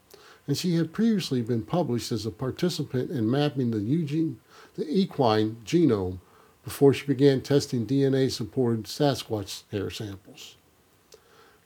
and 0.46 0.58
she 0.58 0.76
had 0.76 0.92
previously 0.92 1.40
been 1.40 1.62
published 1.62 2.12
as 2.12 2.26
a 2.26 2.30
participant 2.30 3.10
in 3.10 3.30
mapping 3.30 3.70
the, 3.70 3.80
Eugene, 3.80 4.38
the 4.74 4.86
equine 4.86 5.56
genome 5.64 6.18
before 6.62 6.92
she 6.92 7.06
began 7.06 7.40
testing 7.40 7.86
DNA 7.86 8.30
supported 8.30 8.84
Sasquatch 8.84 9.62
hair 9.70 9.88
samples. 9.88 10.56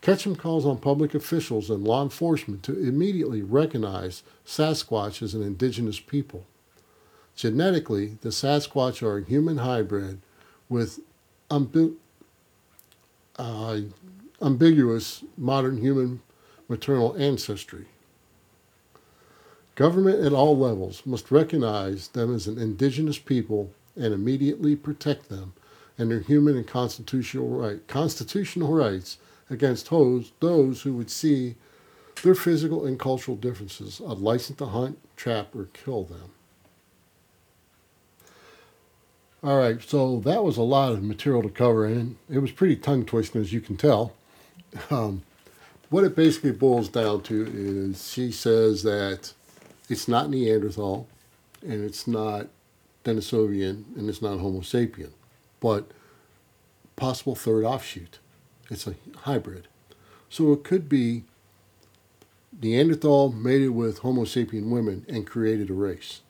Ketchum 0.05 0.37
calls 0.37 0.67
on 0.67 0.77
public 0.77 1.15
officials 1.15 1.71
and 1.71 1.83
law 1.83 2.03
enforcement 2.03 2.63
to 2.65 2.79
immediately 2.79 3.41
recognize 3.41 4.23
Sasquatch 4.47 5.23
as 5.23 5.33
an 5.33 5.41
indigenous 5.41 5.99
people. 5.99 6.45
Genetically, 7.35 8.19
the 8.21 8.29
Sasquatch 8.29 9.03
are 9.03 9.17
a 9.17 9.25
human 9.25 9.57
hybrid 9.57 10.21
with 10.69 11.01
ambi- 11.51 11.95
uh, 13.39 13.81
ambiguous 14.43 15.25
modern 15.39 15.79
human 15.79 16.21
maternal 16.69 17.17
ancestry. 17.17 17.87
Government 19.75 20.23
at 20.23 20.35
all 20.35 20.55
levels 20.55 21.01
must 21.07 21.31
recognize 21.31 22.09
them 22.09 22.35
as 22.35 22.47
an 22.47 22.59
indigenous 22.59 23.19
people 23.19 23.71
and 23.97 24.13
immediately 24.13 24.77
protect 24.77 25.31
them 25.31 25.55
and 25.97 26.11
their 26.11 26.21
human 26.21 26.59
and 26.59 26.67
constitutional, 26.67 27.49
right, 27.49 27.89
constitutional 27.89 28.75
rights 28.75 29.17
against 29.51 29.91
those, 29.91 30.33
those 30.41 30.83
who 30.83 30.95
would 30.95 31.11
see 31.11 31.57
their 32.23 32.35
physical 32.35 32.87
and 32.87 32.99
cultural 32.99 33.37
differences 33.37 34.01
a 34.01 34.15
license 34.15 34.59
to 34.59 34.67
hunt, 34.67 34.99
trap, 35.17 35.55
or 35.55 35.69
kill 35.73 36.05
them. 36.05 36.31
All 39.43 39.59
right, 39.59 39.83
so 39.83 40.21
that 40.21 40.43
was 40.43 40.57
a 40.57 40.63
lot 40.63 40.93
of 40.93 41.03
material 41.03 41.43
to 41.43 41.51
cover, 41.51 41.85
and 41.85 42.17
it 42.31 42.39
was 42.39 42.51
pretty 42.51 42.77
tongue 42.77 43.05
twisting, 43.05 43.43
as 43.43 43.53
you 43.53 43.61
can 43.61 43.77
tell. 43.77 44.15
Um, 44.91 45.23
what 45.91 46.03
it 46.03 46.17
basically 46.17 46.53
boils 46.53 46.89
down 46.89 47.23
to 47.25 47.47
is 47.47 48.11
she 48.11 48.33
says 48.33 48.83
that 48.85 49.35
it's 49.91 50.09
not 50.09 50.31
Neanderthal, 50.31 51.07
and 51.61 51.85
it's 51.85 52.07
not 52.07 52.49
Denisovian, 53.05 53.85
and 53.97 54.09
it's 54.09 54.23
not 54.23 54.39
Homo 54.39 54.61
sapien, 54.61 55.11
but 55.61 55.91
possible 56.97 57.35
third 57.35 57.65
offshoot. 57.65 58.19
It's 58.71 58.87
a 58.87 58.95
hybrid. 59.19 59.69
So 60.29 60.53
it 60.53 60.65
could 60.65 60.89
be 60.89 61.25
Neanderthal 62.61 63.33
mated 63.33 63.71
with 63.71 63.99
Homo 63.99 64.25
sapien 64.25 64.71
women 64.71 65.05
and 65.09 65.27
created 65.27 65.71
a 65.71 65.75
race. 65.75 66.21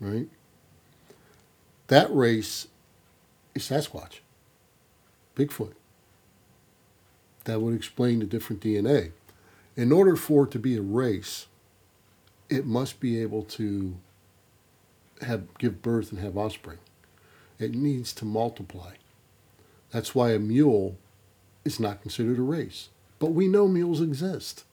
Right? 0.00 0.28
That 1.88 2.14
race 2.14 2.68
is 3.54 3.62
Sasquatch, 3.62 4.20
Bigfoot. 5.36 5.72
That 7.44 7.60
would 7.60 7.74
explain 7.74 8.18
the 8.18 8.26
different 8.26 8.62
DNA. 8.62 9.12
In 9.76 9.92
order 9.92 10.16
for 10.16 10.44
it 10.44 10.50
to 10.52 10.58
be 10.58 10.76
a 10.76 10.82
race, 10.82 11.46
it 12.50 12.66
must 12.66 13.00
be 13.00 13.20
able 13.20 13.42
to 13.44 13.96
have 15.22 15.56
give 15.58 15.82
birth 15.82 16.12
and 16.12 16.20
have 16.20 16.36
offspring. 16.36 16.78
It 17.58 17.74
needs 17.74 18.12
to 18.14 18.24
multiply. 18.24 18.92
That's 19.90 20.14
why 20.14 20.32
a 20.32 20.38
mule 20.38 20.96
is 21.64 21.80
not 21.80 22.02
considered 22.02 22.38
a 22.38 22.42
race. 22.42 22.88
But 23.18 23.32
we 23.32 23.48
know 23.48 23.68
mules 23.68 24.00
exist. 24.00 24.64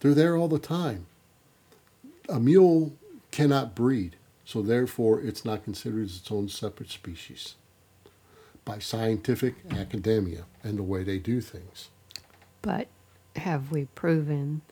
They're 0.00 0.14
there 0.14 0.36
all 0.36 0.48
the 0.48 0.58
time. 0.58 1.06
A 2.28 2.40
mule 2.40 2.92
cannot 3.30 3.74
breed, 3.74 4.16
so 4.44 4.62
therefore 4.62 5.20
it's 5.20 5.44
not 5.44 5.64
considered 5.64 6.04
its 6.06 6.30
own 6.30 6.48
separate 6.48 6.90
species 6.90 7.54
by 8.64 8.78
scientific 8.78 9.56
academia 9.70 10.44
and 10.62 10.78
the 10.78 10.82
way 10.82 11.02
they 11.02 11.18
do 11.18 11.40
things. 11.40 11.88
But 12.62 12.88
have 13.36 13.72
we 13.72 13.86
proven 13.94 14.62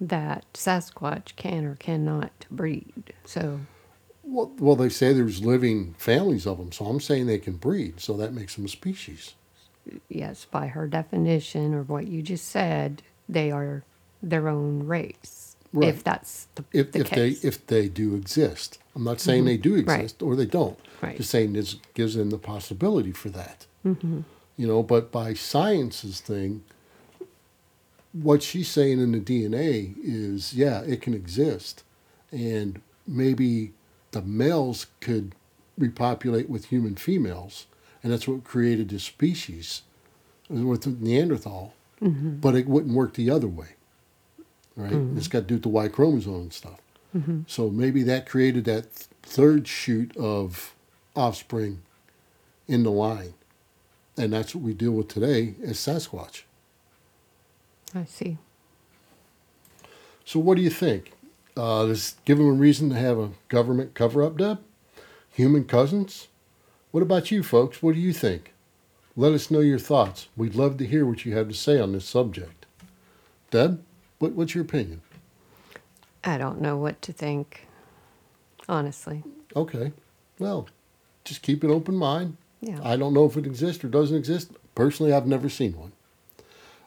that 0.00 0.44
Sasquatch 0.54 1.36
can 1.36 1.64
or 1.64 1.74
cannot 1.76 2.46
breed? 2.50 3.12
So, 3.24 3.60
Well, 4.22 4.52
well, 4.58 4.76
they 4.76 4.88
say 4.88 5.12
there's 5.12 5.44
living 5.44 5.94
families 5.98 6.46
of 6.46 6.58
them, 6.58 6.72
so 6.72 6.86
I'm 6.86 7.00
saying 7.00 7.26
they 7.26 7.38
can 7.38 7.56
breed, 7.56 8.00
so 8.00 8.14
that 8.16 8.32
makes 8.32 8.54
them 8.56 8.64
a 8.64 8.68
species. 8.68 9.34
Yes, 10.08 10.46
by 10.50 10.68
her 10.68 10.86
definition 10.86 11.74
or 11.74 11.82
what 11.82 12.06
you 12.06 12.22
just 12.22 12.48
said, 12.48 13.02
they 13.28 13.50
are 13.50 13.82
their 14.22 14.48
own 14.48 14.86
race. 14.86 15.56
Right. 15.72 15.88
If 15.88 16.04
that's 16.04 16.46
the, 16.54 16.64
If, 16.72 16.92
the 16.92 17.00
if 17.00 17.10
they 17.10 17.30
case. 17.30 17.44
if 17.44 17.66
they 17.66 17.88
do 17.88 18.14
exist, 18.14 18.78
I'm 18.94 19.02
not 19.04 19.20
saying 19.20 19.44
they 19.44 19.56
do 19.56 19.74
Right. 19.82 20.00
exist 20.00 20.22
or 20.22 20.36
they 20.36 20.46
don't. 20.46 20.78
Right. 21.02 21.16
Just 21.16 21.30
saying 21.30 21.52
this 21.52 21.76
gives 21.94 22.14
them 22.14 22.30
the 22.30 22.38
possibility 22.38 23.10
for 23.12 23.28
that. 23.30 23.66
Mm-hmm. 23.84 24.20
You 24.56 24.66
know, 24.68 24.82
but 24.84 25.10
by 25.10 25.34
science's 25.34 26.20
thing, 26.20 26.62
what 28.12 28.42
she's 28.42 28.68
saying 28.68 29.00
in 29.00 29.10
the 29.12 29.18
DNA 29.18 29.94
is, 30.02 30.54
yeah, 30.54 30.82
it 30.82 31.02
can 31.02 31.12
exist, 31.14 31.82
and 32.30 32.80
maybe 33.06 33.72
the 34.12 34.22
males 34.22 34.86
could 35.00 35.34
repopulate 35.76 36.48
with 36.48 36.66
human 36.66 36.94
females, 36.94 37.66
and 38.04 38.12
that's 38.12 38.28
what 38.28 38.44
created 38.44 38.90
this 38.90 39.02
species 39.02 39.82
with 40.48 40.86
Neanderthal. 40.86 41.74
Mm-hmm. 42.02 42.36
But 42.36 42.54
it 42.54 42.68
wouldn't 42.68 42.94
work 42.94 43.14
the 43.14 43.30
other 43.30 43.48
way, 43.48 43.68
right? 44.76 44.92
Mm-hmm. 44.92 45.16
It's 45.16 45.28
got 45.28 45.40
to 45.40 45.44
do 45.46 45.54
with 45.54 45.62
the 45.62 45.70
Y 45.70 45.88
chromosome 45.88 46.34
and 46.34 46.52
stuff. 46.52 46.78
Mm-hmm. 47.16 47.42
So 47.46 47.70
maybe 47.70 48.02
that 48.02 48.28
created 48.28 48.64
that 48.66 48.94
th- 48.94 49.08
third 49.22 49.66
shoot 49.66 50.14
of 50.16 50.74
offspring 51.16 51.80
in 52.68 52.82
the 52.82 52.90
line, 52.90 53.34
and 54.18 54.32
that's 54.32 54.54
what 54.54 54.64
we 54.64 54.74
deal 54.74 54.92
with 54.92 55.08
today 55.08 55.54
as 55.64 55.78
Sasquatch. 55.78 56.42
I 57.94 58.04
see. 58.04 58.36
So 60.24 60.40
what 60.40 60.56
do 60.56 60.62
you 60.62 60.70
think? 60.70 61.12
Uh, 61.56 61.86
does 61.86 62.16
give 62.24 62.38
them 62.38 62.48
a 62.48 62.52
reason 62.52 62.90
to 62.90 62.96
have 62.96 63.18
a 63.18 63.30
government 63.48 63.94
cover-up, 63.94 64.36
Deb? 64.36 64.58
Human 65.30 65.64
cousins? 65.64 66.26
What 66.94 67.02
about 67.02 67.32
you, 67.32 67.42
folks? 67.42 67.82
What 67.82 67.96
do 67.96 68.00
you 68.00 68.12
think? 68.12 68.52
Let 69.16 69.32
us 69.32 69.50
know 69.50 69.58
your 69.58 69.80
thoughts. 69.80 70.28
We'd 70.36 70.54
love 70.54 70.76
to 70.76 70.86
hear 70.86 71.04
what 71.04 71.24
you 71.24 71.36
have 71.36 71.48
to 71.48 71.52
say 71.54 71.80
on 71.80 71.90
this 71.90 72.04
subject. 72.04 72.66
Deb, 73.50 73.82
what, 74.20 74.34
what's 74.34 74.54
your 74.54 74.62
opinion? 74.62 75.00
I 76.22 76.38
don't 76.38 76.60
know 76.60 76.76
what 76.76 77.02
to 77.02 77.12
think, 77.12 77.66
honestly. 78.68 79.24
Okay. 79.56 79.90
Well, 80.38 80.68
just 81.24 81.42
keep 81.42 81.64
an 81.64 81.70
open 81.72 81.96
mind. 81.96 82.36
Yeah. 82.60 82.78
I 82.80 82.94
don't 82.94 83.12
know 83.12 83.24
if 83.24 83.36
it 83.36 83.44
exists 83.44 83.82
or 83.82 83.88
doesn't 83.88 84.16
exist. 84.16 84.52
Personally, 84.76 85.12
I've 85.12 85.26
never 85.26 85.48
seen 85.48 85.74
one. 85.76 85.92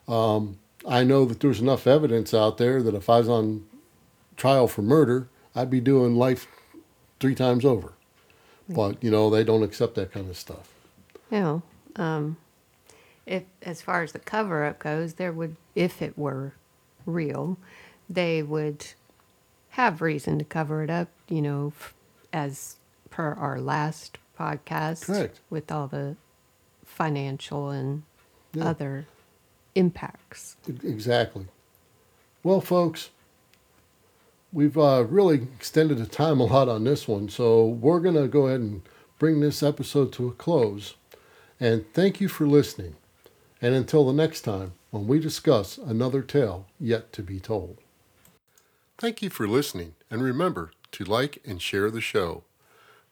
Um, 0.08 0.58
I 0.88 1.04
know 1.04 1.26
that 1.26 1.40
there's 1.40 1.60
enough 1.60 1.86
evidence 1.86 2.32
out 2.32 2.56
there 2.56 2.82
that 2.82 2.94
if 2.94 3.10
I 3.10 3.18
was 3.18 3.28
on 3.28 3.66
trial 4.38 4.68
for 4.68 4.80
murder, 4.80 5.28
I'd 5.54 5.68
be 5.68 5.82
doing 5.82 6.16
life 6.16 6.46
three 7.20 7.34
times 7.34 7.66
over. 7.66 7.92
But, 8.68 9.02
you 9.02 9.10
know, 9.10 9.30
they 9.30 9.44
don't 9.44 9.62
accept 9.62 9.94
that 9.94 10.12
kind 10.12 10.28
of 10.28 10.36
stuff. 10.36 10.72
Know, 11.30 11.62
um, 11.96 12.36
if 13.26 13.44
as 13.62 13.80
far 13.82 14.02
as 14.02 14.12
the 14.12 14.18
cover 14.18 14.64
up 14.64 14.78
goes, 14.78 15.14
there 15.14 15.32
would, 15.32 15.56
if 15.74 16.00
it 16.02 16.16
were 16.18 16.52
real, 17.06 17.56
they 18.08 18.42
would 18.42 18.86
have 19.70 20.00
reason 20.02 20.38
to 20.38 20.44
cover 20.44 20.82
it 20.82 20.90
up. 20.90 21.08
You 21.28 21.42
know, 21.42 21.72
f- 21.78 21.94
as 22.32 22.76
per 23.10 23.32
our 23.34 23.60
last 23.60 24.18
podcast, 24.38 25.04
Correct. 25.06 25.40
with 25.50 25.70
all 25.72 25.86
the 25.88 26.16
financial 26.84 27.70
and 27.70 28.02
Yeah. 28.52 28.68
other 28.68 29.06
impacts. 29.74 30.56
E- 30.68 30.72
Exactly. 30.86 31.46
Well, 32.42 32.60
folks, 32.60 33.10
we've 34.52 34.78
uh, 34.78 35.04
really 35.08 35.36
extended 35.36 35.98
the 35.98 36.06
time 36.06 36.40
a 36.40 36.44
lot 36.44 36.68
on 36.68 36.84
this 36.84 37.06
one, 37.06 37.28
so 37.28 37.66
we're 37.66 38.00
going 38.00 38.14
to 38.14 38.28
go 38.28 38.46
ahead 38.46 38.60
and 38.60 38.82
bring 39.18 39.40
this 39.40 39.62
episode 39.62 40.12
to 40.12 40.28
a 40.28 40.32
close. 40.32 40.94
And 41.60 41.84
thank 41.92 42.20
you 42.20 42.28
for 42.28 42.46
listening. 42.46 42.96
And 43.60 43.74
until 43.74 44.06
the 44.06 44.12
next 44.12 44.42
time, 44.42 44.72
when 44.90 45.06
we 45.06 45.18
discuss 45.18 45.76
another 45.78 46.22
tale 46.22 46.66
yet 46.80 47.12
to 47.12 47.22
be 47.22 47.40
told. 47.40 47.78
Thank 48.96 49.22
you 49.22 49.30
for 49.30 49.46
listening, 49.46 49.94
and 50.10 50.22
remember 50.22 50.72
to 50.92 51.04
like 51.04 51.38
and 51.44 51.60
share 51.60 51.90
the 51.90 52.00
show. 52.00 52.44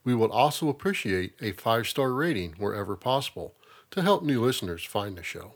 We 0.04 0.14
would 0.14 0.30
also 0.30 0.68
appreciate 0.68 1.34
a 1.40 1.52
five 1.52 1.86
star 1.86 2.12
rating 2.12 2.54
wherever 2.58 2.96
possible 2.96 3.54
to 3.90 4.02
help 4.02 4.22
new 4.22 4.40
listeners 4.42 4.84
find 4.84 5.16
the 5.16 5.22
show. 5.22 5.54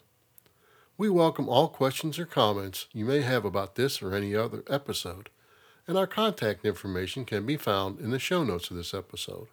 We 0.99 1.09
welcome 1.09 1.49
all 1.49 1.69
questions 1.69 2.19
or 2.19 2.27
comments 2.27 2.87
you 2.93 3.05
may 3.05 3.23
have 3.23 3.45
about 3.45 3.77
this 3.77 4.03
or 4.03 4.15
any 4.15 4.37
other 4.37 4.63
episode, 4.69 5.31
and 5.91 5.99
our 5.99 6.07
contact 6.07 6.65
information 6.65 7.25
can 7.25 7.45
be 7.45 7.57
found 7.57 7.99
in 7.99 8.11
the 8.11 8.21
show 8.21 8.45
notes 8.45 8.71
of 8.71 8.77
this 8.77 8.95
episode. 8.95 9.49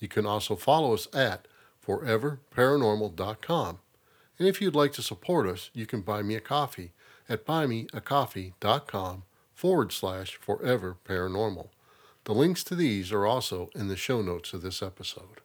You 0.00 0.08
can 0.08 0.26
also 0.26 0.56
follow 0.56 0.92
us 0.94 1.06
at 1.14 1.46
foreverparanormal.com. 1.86 3.78
And 4.36 4.48
if 4.48 4.60
you'd 4.60 4.74
like 4.74 4.92
to 4.94 5.02
support 5.02 5.46
us, 5.46 5.70
you 5.72 5.86
can 5.86 6.00
buy 6.00 6.22
me 6.22 6.34
a 6.34 6.40
coffee 6.40 6.90
at 7.28 7.46
buymeacoffee.com 7.46 9.22
forward 9.54 9.92
slash 9.92 10.34
forever 10.34 10.96
paranormal. 11.08 11.68
The 12.24 12.34
links 12.34 12.64
to 12.64 12.74
these 12.74 13.12
are 13.12 13.24
also 13.24 13.70
in 13.72 13.86
the 13.86 13.96
show 13.96 14.22
notes 14.22 14.52
of 14.52 14.62
this 14.62 14.82
episode. 14.82 15.40